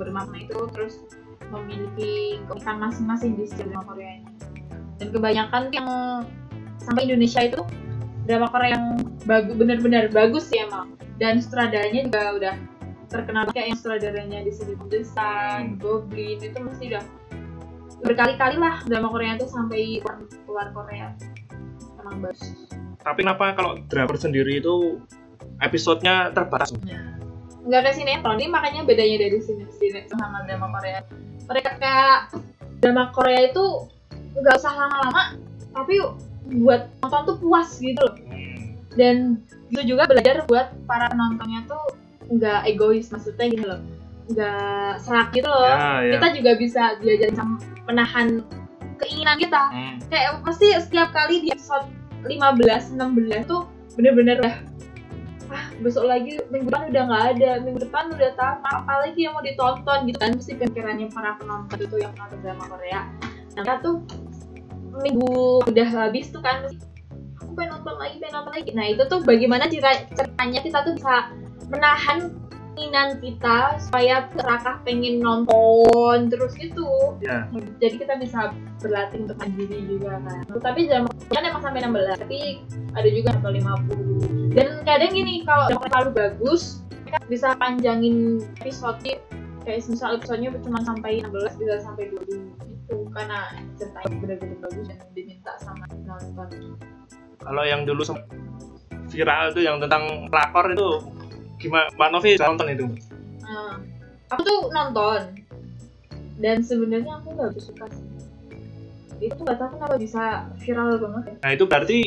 bermakna 0.00 0.36
itu 0.40 0.56
terus 0.72 1.04
memiliki 1.52 2.40
keunikan 2.48 2.80
masing-masing 2.80 3.36
di 3.36 3.44
setiap 3.44 3.68
drama 3.68 3.92
Koreanya 3.92 4.31
dan 5.02 5.10
kebanyakan 5.10 5.62
yang 5.74 5.88
sampai 6.78 7.10
Indonesia 7.10 7.42
itu 7.42 7.60
drama 8.22 8.46
Korea 8.54 8.78
yang 8.78 9.02
bagus 9.26 9.54
benar-benar 9.58 10.04
bagus 10.14 10.46
sih 10.46 10.62
emang. 10.62 10.94
Dan 11.18 11.42
sutradaranya 11.42 12.06
juga 12.06 12.22
udah 12.38 12.54
terkenal 13.10 13.50
kayak 13.50 13.74
yang 13.74 13.78
sutradaranya 13.78 14.38
di 14.46 14.54
sini 14.54 14.78
Desan, 14.86 15.82
Goblin 15.82 16.38
itu 16.38 16.54
mesti 16.54 16.94
udah 16.94 17.04
berkali-kali 18.06 18.62
lah 18.62 18.82
drama 18.86 19.10
Korea 19.10 19.34
itu 19.34 19.46
sampai 19.50 19.98
keluar, 19.98 20.18
keluar 20.46 20.66
Korea. 20.70 21.06
Emang 21.98 22.22
bagus. 22.22 22.54
Tapi 23.02 23.26
kenapa 23.26 23.58
kalau 23.58 23.82
drakor 23.90 24.14
sendiri 24.14 24.62
itu 24.62 25.02
episodenya 25.58 26.30
terbatas? 26.30 26.70
nggak 27.62 27.78
kayak 27.78 27.94
sinetron 27.94 28.42
ini 28.42 28.50
makanya 28.50 28.82
bedanya 28.82 29.22
dari 29.22 29.38
sini 29.38 29.66
sinetron 29.70 30.18
sama 30.18 30.46
drama 30.46 30.66
Korea. 30.78 31.02
Mereka 31.46 31.70
kayak 31.78 32.18
drama 32.82 33.14
Korea 33.14 33.54
itu 33.54 33.86
nggak 34.34 34.56
usah 34.56 34.72
lama-lama 34.72 35.22
tapi 35.70 35.94
buat 36.58 36.90
nonton 37.00 37.20
tuh 37.24 37.36
puas 37.38 37.68
gitu 37.76 38.00
loh 38.00 38.16
Hmm. 38.22 38.76
dan 38.92 39.16
itu 39.68 39.82
juga 39.88 40.04
belajar 40.04 40.44
buat 40.44 40.72
para 40.84 41.08
penontonnya 41.08 41.64
tuh 41.64 41.80
nggak 42.28 42.66
egois 42.66 43.08
maksudnya 43.08 43.46
gitu 43.48 43.64
loh 43.66 43.80
nggak 44.28 44.92
serak 44.98 45.28
gitu 45.30 45.46
loh 45.46 45.64
Ya, 45.64 45.76
ya. 46.00 46.12
kita 46.14 46.26
juga 46.34 46.50
bisa 46.54 46.82
belajar 46.96 47.28
sama 47.32 47.56
menahan 47.84 48.28
keinginan 48.96 49.36
kita 49.36 49.62
Hmm. 49.68 49.96
kayak 50.06 50.40
pasti 50.40 50.70
setiap 50.74 51.10
kali 51.10 51.40
di 51.40 51.48
episode 51.50 51.88
15 52.22 52.94
16 52.94 53.44
tuh 53.44 53.66
bener-bener 53.94 54.38
dah 54.38 54.56
ah 55.48 55.68
besok 55.78 56.08
lagi 56.08 56.40
minggu 56.48 56.64
depan 56.66 56.88
udah 56.88 57.02
nggak 57.04 57.24
ada 57.36 57.50
minggu 57.60 57.80
depan 57.82 58.08
udah 58.08 58.30
tamat 58.32 58.72
apalagi 58.74 59.20
yang 59.20 59.36
mau 59.36 59.44
ditonton 59.44 60.08
gitu 60.08 60.16
kan 60.16 60.32
pasti 60.32 60.52
pikirannya 60.54 61.12
para 61.12 61.36
penonton 61.36 61.76
itu 61.76 61.96
yang 62.00 62.12
nonton 62.16 62.40
drama 62.40 62.64
Korea 62.66 63.00
nah 63.52 63.76
tuh 63.78 64.00
minggu 65.00 65.64
udah 65.64 65.88
habis 65.88 66.28
tuh 66.28 66.44
kan 66.44 66.68
aku 67.40 67.52
pengen 67.56 67.80
nonton 67.80 67.96
lagi 67.96 68.16
pengen 68.20 68.34
nonton 68.42 68.52
lagi. 68.52 68.70
Nah 68.76 68.86
itu 68.92 69.02
tuh 69.08 69.20
bagaimana 69.24 69.64
cerita 69.68 70.04
ceritanya 70.12 70.60
kita 70.60 70.78
tuh 70.84 70.92
bisa 70.96 71.14
menahan 71.72 72.18
keinginan 72.72 73.20
kita 73.20 73.76
supaya 73.78 74.26
serakah 74.32 74.80
pengen 74.84 75.20
nonton 75.20 76.32
terus 76.32 76.56
gitu. 76.56 77.16
Ya. 77.20 77.48
jadi 77.78 77.94
kita 78.00 78.14
bisa 78.16 78.52
berlatih 78.80 79.28
untuk 79.28 79.36
mandiri 79.40 79.80
juga 79.86 80.18
kan. 80.20 80.42
Tapi 80.48 80.88
jam 80.88 81.04
kan 81.28 81.42
emang 81.44 81.62
sampai 81.62 81.84
16 81.84 82.24
tapi 82.24 82.38
ada 82.92 83.08
juga 83.08 83.28
sampai 83.36 83.60
50 83.60 84.56
dan 84.56 84.68
kadang 84.84 85.12
gini 85.12 85.44
kalau 85.44 85.68
jam 85.72 85.80
terlalu 85.80 86.10
bagus 86.12 86.84
kita 87.08 87.18
bisa 87.28 87.48
panjangin 87.60 88.40
episode. 88.60 89.20
Kayak 89.62 89.86
misal 89.86 90.18
episodenya 90.18 90.50
cuma 90.58 90.82
sampai 90.82 91.22
16 91.22 91.60
bisa 91.60 91.86
sampai 91.86 92.10
20 92.10 92.34
itu 92.34 92.51
karena 93.12 93.38
ceritanya 93.76 94.16
benar-benar 94.18 94.58
bagus 94.64 94.86
dan 94.88 94.98
diminta 95.12 95.52
sama 95.60 95.84
nonton 96.04 96.48
Kalau 97.42 97.62
yang 97.68 97.84
dulu 97.84 98.02
viral 99.12 99.52
itu 99.52 99.60
yang 99.60 99.76
tentang 99.76 100.32
pelakor 100.32 100.72
itu 100.72 100.88
gimana? 101.60 101.92
Mbak 101.92 102.08
Novi 102.08 102.30
nonton 102.40 102.66
itu? 102.72 102.86
aku 104.32 104.40
tuh 104.40 104.60
nonton. 104.72 105.20
Dan 106.40 106.64
sebenarnya 106.64 107.20
aku 107.20 107.36
nggak 107.36 107.52
suka 107.60 107.84
sih. 107.92 108.06
Itu 109.28 109.36
nggak 109.44 109.60
tahu 109.60 109.68
kenapa 109.76 109.96
bisa 110.00 110.48
viral 110.64 110.96
banget. 110.96 111.24
Ya 111.28 111.34
Nah 111.44 111.50
itu 111.52 111.64
berarti 111.68 111.98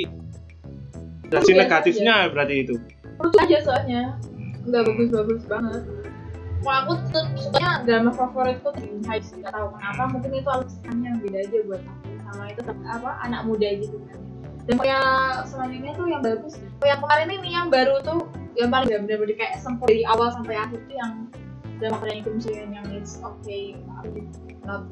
biasa 1.29 1.51
negatifnya 1.53 2.15
berarti 2.33 2.55
itu. 2.65 2.75
lucu 3.21 3.37
aja 3.39 3.57
soalnya. 3.61 4.17
Nggak 4.65 4.81
bagus-bagus 4.89 5.45
banget 5.45 5.83
kalau 6.63 6.77
aku 6.81 6.91
tuh 7.11 7.25
sukanya 7.35 7.83
drama 7.83 8.11
favoritku 8.15 8.67
tuh 8.73 8.81
Dream 8.81 9.03
High 9.05 9.23
sih 9.23 9.35
nggak 9.41 9.53
tahu 9.53 9.67
kenapa. 9.75 10.03
Mungkin 10.11 10.31
itu 10.33 10.49
alasannya 10.49 11.07
yang 11.07 11.17
beda 11.21 11.37
aja 11.43 11.57
buat 11.67 11.81
aku. 11.83 12.07
Sama 12.25 12.43
itu 12.49 12.61
apa 12.87 13.09
anak 13.25 13.41
muda 13.45 13.69
gitu 13.75 13.97
kan. 14.09 14.19
Dan 14.65 14.75
kayak 14.81 15.45
selanjutnya 15.45 15.91
tuh 15.93 16.05
yang 16.09 16.21
bagus. 16.25 16.53
Oh, 16.57 16.87
yang 16.89 16.99
kemarin 17.03 17.27
ini 17.37 17.49
yang 17.53 17.67
baru 17.69 17.95
tuh 18.01 18.25
yang 18.55 18.69
paling 18.71 18.87
bener-bener 18.87 19.35
kayak 19.37 19.61
sempurna 19.61 19.91
dari 19.93 20.03
awal 20.07 20.31
sampai 20.33 20.55
akhir 20.57 20.79
tuh 20.89 20.95
yang 20.95 21.13
drama 21.77 21.97
Korean 22.01 22.19
Kim 22.23 22.37
Soo 22.39 22.55
yang 22.55 22.87
it's 22.95 23.19
okay 23.21 23.75
not 24.65 24.89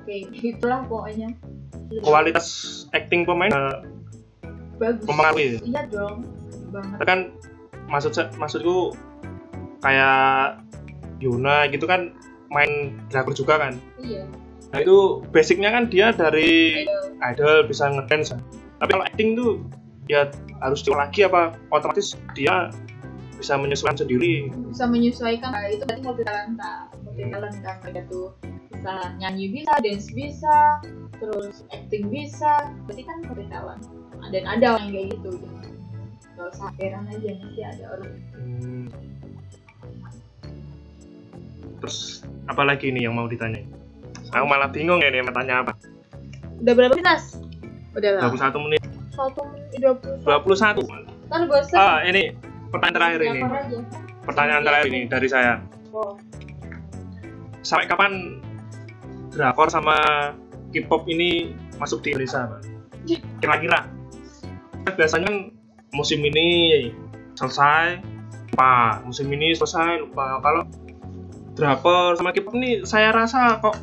okay. 0.00 0.24
Itulah 0.32 0.86
pokoknya. 0.88 1.36
Kualitas 2.00 2.48
acting 2.96 3.28
pemain 3.28 3.52
eh, 3.52 3.76
bagus. 4.80 5.04
mempengaruhi. 5.04 5.60
iya 5.62 5.84
dong. 5.92 6.24
Banget. 6.72 6.98
Kan 7.04 7.18
maksud 7.92 8.16
maksudku 8.40 8.96
kayak 9.84 10.63
Yuna 11.24 11.66
gitu 11.72 11.88
kan 11.88 12.12
main 12.52 13.00
drakor 13.08 13.32
juga 13.32 13.56
kan. 13.56 13.80
iya 14.04 14.28
Nah 14.74 14.82
itu 14.82 15.22
basicnya 15.30 15.70
kan 15.70 15.86
dia 15.86 16.10
dari 16.10 16.82
Idol. 16.82 17.14
idol 17.22 17.56
bisa 17.70 17.86
ngedance. 17.88 18.34
Tapi 18.82 18.90
kalau 18.90 19.06
acting 19.06 19.38
tuh 19.38 19.62
ya 20.10 20.28
harus 20.60 20.84
diolah 20.84 21.08
lagi 21.08 21.24
apa 21.24 21.56
otomatis 21.72 22.18
dia 22.36 22.68
bisa 23.38 23.56
menyesuaikan 23.56 23.98
sendiri. 23.98 24.48
bisa 24.68 24.84
menyesuaikan 24.88 25.52
nah, 25.52 25.68
itu 25.68 25.84
berarti 25.84 26.02
multi 26.04 26.24
talenta 26.24 26.72
multi 27.04 27.24
talent 27.28 27.56
kan 27.60 27.76
mereka 27.84 28.00
tuh 28.08 28.26
bisa 28.72 28.94
nyanyi 29.20 29.46
bisa 29.52 29.72
dance 29.80 30.08
bisa 30.12 30.56
terus 31.20 31.64
acting 31.72 32.08
bisa 32.08 32.72
berarti 32.88 33.02
kan 33.04 33.16
multi 33.24 33.44
talent 33.48 33.82
dan 34.32 34.44
ada 34.48 34.66
orang 34.76 34.92
yang 34.92 34.92
kayak 34.92 35.08
gitu 35.18 35.28
gitu 35.40 35.68
gak 36.34 36.46
usah 36.50 36.70
heran 36.80 37.04
aja 37.08 37.30
nanti 37.36 37.60
ada 37.62 37.84
orang 37.96 38.12
Hmm. 38.34 38.86
Terus 41.82 42.22
apa 42.46 42.62
lagi 42.62 42.90
ini 42.92 43.06
yang 43.06 43.16
mau 43.16 43.26
ditanya? 43.26 43.62
Aku 44.34 44.44
malah 44.46 44.68
bingung 44.68 45.00
ya 45.00 45.08
nih 45.10 45.22
mau 45.22 45.34
tanya 45.34 45.62
apa. 45.62 45.72
udah 46.54 46.72
berapa 46.72 46.94
sih 46.94 47.02
Nas? 47.04 47.24
udah 47.94 48.10
lah 48.18 48.30
21 48.30 48.64
menit 48.66 48.82
satu 49.14 49.40
menit 49.46 49.78
dua 49.78 49.94
puluh 50.42 50.56
21. 50.58 51.30
ntar 51.30 51.42
bosan 51.46 51.76
Ah, 51.78 51.98
ini 52.02 52.34
pertanyaan 52.74 52.94
terakhir 52.98 53.20
ini. 53.22 53.40
Aja. 53.42 53.78
Pertanyaan 54.26 54.62
terakhir 54.66 54.86
ini 54.90 55.00
dari 55.06 55.28
saya. 55.30 55.62
Oh. 55.94 56.18
Sampai 57.62 57.86
kapan 57.86 58.42
drakor 59.30 59.70
sama 59.70 59.96
K-pop 60.74 61.06
ini 61.06 61.54
masuk 61.78 62.02
di 62.02 62.14
Indonesia, 62.14 62.50
Pak? 62.50 62.60
Kira-kira. 63.38 63.86
Biasanya 64.94 65.26
kan 65.30 65.36
musim 65.94 66.18
ini 66.26 66.46
selesai, 67.38 68.02
lupa. 68.52 68.98
Musim 69.06 69.30
ini 69.30 69.54
selesai, 69.54 70.02
lupa. 70.02 70.42
Kalau 70.42 70.62
drakor 71.54 72.18
sama 72.18 72.34
K-pop 72.34 72.54
ini 72.58 72.82
saya 72.82 73.14
rasa 73.14 73.62
kok 73.62 73.78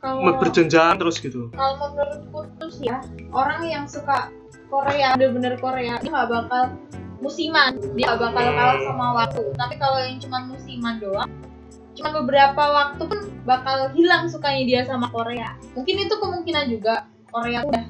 kalau 0.00 0.36
berjenjang 0.36 1.00
terus 1.00 1.16
gitu. 1.16 1.48
kalau 1.56 1.80
menurutku 1.80 2.68
sih 2.68 2.92
ya 2.92 3.00
orang 3.32 3.64
yang 3.64 3.84
suka 3.88 4.28
Korea 4.68 5.16
bener-bener 5.16 5.56
Korea 5.60 5.96
dia 6.00 6.10
nggak 6.12 6.28
bakal 6.28 6.64
musiman. 7.24 7.80
Dia 7.96 8.12
nggak 8.12 8.20
bakal 8.20 8.44
kalah 8.52 8.78
sama 8.84 9.06
waktu. 9.16 9.42
Tapi 9.56 9.74
kalau 9.80 9.98
yang 10.02 10.18
cuma 10.20 10.38
musiman 10.44 11.00
doang 11.00 11.30
cuma 11.94 12.10
beberapa 12.10 12.58
waktu 12.74 13.02
pun 13.06 13.20
bakal 13.46 13.86
hilang 13.94 14.26
sukanya 14.26 14.62
dia 14.66 14.80
sama 14.82 15.06
Korea. 15.14 15.54
Mungkin 15.78 15.94
itu 16.04 16.14
kemungkinan 16.18 16.66
juga 16.66 17.06
Korea 17.30 17.62
udah 17.62 17.84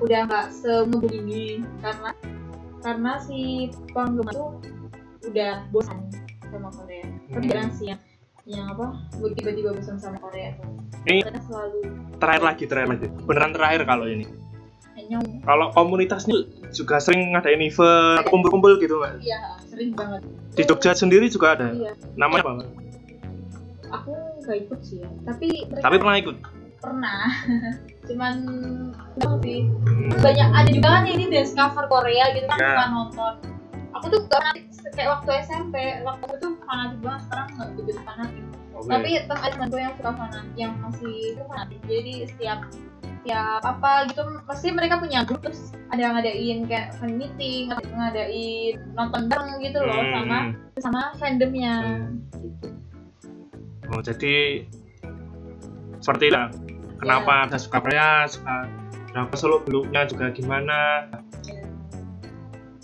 udah 0.00 0.20
nggak 0.26 0.46
semua 0.50 1.04
ini 1.12 1.60
karena 1.84 2.10
karena 2.80 3.12
si 3.20 3.68
penggemar 3.92 4.32
tuh 4.32 4.58
udah 5.28 5.60
bosan 5.72 6.00
sama 6.54 6.70
Korea 6.70 7.04
tapi 7.26 7.34
Hmm. 7.36 7.50
jarang 7.50 7.72
sih 7.72 7.86
yang 7.88 8.00
yang 8.44 8.66
apa 8.68 8.86
tiba-tiba 9.34 9.72
bosan 9.72 9.96
sama 9.96 10.18
Korea 10.18 10.52
tuh 10.54 10.68
Ini 11.04 11.20
mereka 11.20 11.40
selalu 11.42 11.78
terakhir 12.16 12.42
lagi, 12.42 12.64
terakhir 12.64 12.88
lagi. 12.90 13.06
Beneran 13.22 13.52
terakhir 13.52 13.80
kalau 13.84 14.06
ini. 14.06 14.24
Kalau 15.42 15.66
komunitasnya 15.70 16.36
juga 16.70 16.96
sering 16.96 17.32
ngadain 17.32 17.60
event, 17.60 18.20
atau 18.20 18.30
kumpul-kumpul 18.30 18.78
gitu, 18.78 18.96
Mbak. 18.96 19.20
iya 19.20 19.40
sering 19.62 19.92
banget 19.92 20.22
Di 20.50 20.62
Jogja 20.62 20.92
sendiri 20.92 21.26
juga 21.26 21.52
ada. 21.52 21.68
iya 21.70 21.92
Namanya 22.14 22.40
apa, 22.42 22.52
Mbak? 22.54 22.68
aku 23.92 24.12
nggak 24.40 24.56
ikut 24.60 24.80
sih 24.82 24.98
ya 24.98 25.08
tapi 25.22 25.46
Tapi 25.68 25.96
pernah 25.98 26.16
ikut. 26.16 26.36
pernah 26.78 27.20
cuman 28.08 28.34
sih 29.40 29.60
banyak 30.14 30.48
ada 30.50 30.68
juga 30.68 30.88
kan 30.90 31.04
ini 31.06 31.24
dance 31.28 31.52
cover 31.52 31.84
Korea 31.86 32.24
gitu 32.32 32.44
kan 32.44 32.58
suka 32.58 32.84
nonton 32.88 33.34
aku 33.94 34.06
tuh 34.10 34.20
gak 34.26 34.42
fanatik 34.42 34.64
kayak 34.94 35.10
waktu 35.10 35.30
SMP 35.46 35.74
waktu 36.02 36.24
itu 36.36 36.48
fanatik 36.66 36.98
banget 37.02 37.20
sekarang 37.26 37.46
nggak 37.54 37.68
begitu 37.74 38.00
fanatik. 38.02 38.44
Tapi 38.74 39.08
tetap 39.16 39.38
ada 39.38 39.54
temanku 39.54 39.76
yang 39.78 39.94
suka 39.96 40.10
fanatik 40.12 40.54
yang 40.58 40.72
masih 40.82 41.14
itu 41.32 41.42
fanatik. 41.46 41.80
Jadi 41.86 42.12
setiap 42.28 42.58
setiap 43.24 43.62
apa 43.64 44.04
gitu 44.12 44.20
pasti 44.44 44.68
mereka 44.68 45.00
punya 45.00 45.24
grup 45.24 45.40
terus 45.40 45.72
ada 45.88 45.96
yang 45.96 46.12
ngadain 46.12 46.58
kayak 46.68 46.92
fan 47.00 47.16
meeting 47.16 47.72
atau 47.72 47.88
ngadain 47.96 48.74
nonton 48.92 49.22
bareng 49.32 49.64
gitu 49.64 49.78
loh 49.80 49.96
Hmm. 49.96 50.12
sama 50.12 50.38
sama 50.76 51.00
fandomnya. 51.16 52.04
Oh, 53.88 54.00
jadi 54.04 54.68
seperti 56.04 56.28
lah. 56.28 56.52
Kenapa 57.00 57.48
bisa 57.48 57.64
suka 57.64 57.78
Korea, 57.80 58.28
suka 58.28 58.68
kenapa 59.08 59.32
solo 59.40 59.60
beluknya 59.64 60.04
juga 60.04 60.28
gimana? 60.32 61.08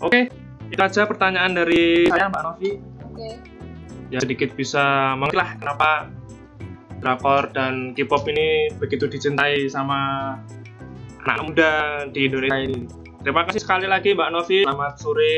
Oke, 0.01 0.29
itu 0.71 0.81
aja 0.81 1.03
pertanyaan 1.03 1.51
dari 1.51 2.07
saya 2.07 2.31
Mbak 2.31 2.43
Novi. 2.47 2.71
oke 3.03 3.29
Ya 4.11 4.19
sedikit 4.19 4.51
bisa 4.55 5.15
mengerti 5.15 5.39
lah 5.39 5.49
kenapa 5.55 5.89
drakor 6.99 7.51
dan 7.55 7.95
K-pop 7.95 8.27
ini 8.27 8.71
begitu 8.75 9.07
dicintai 9.07 9.67
sama 9.71 10.35
anak 11.23 11.37
muda 11.47 11.71
di 12.11 12.27
Indonesia 12.27 12.59
ini. 12.59 12.87
Terima 13.23 13.47
kasih 13.47 13.61
sekali 13.63 13.87
lagi 13.87 14.11
Mbak 14.11 14.29
Novi. 14.35 14.59
Selamat 14.67 14.99
sore. 14.99 15.35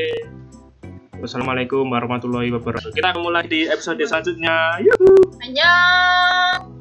Wassalamualaikum 1.22 1.86
warahmatullahi 1.86 2.50
wabarakatuh. 2.50 2.92
Kita 2.92 3.14
ketemu 3.14 3.30
lagi 3.30 3.48
di 3.48 3.60
episode 3.70 4.02
selanjutnya. 4.02 4.82
Yuhu. 4.82 5.38
Annyeong 5.40 6.73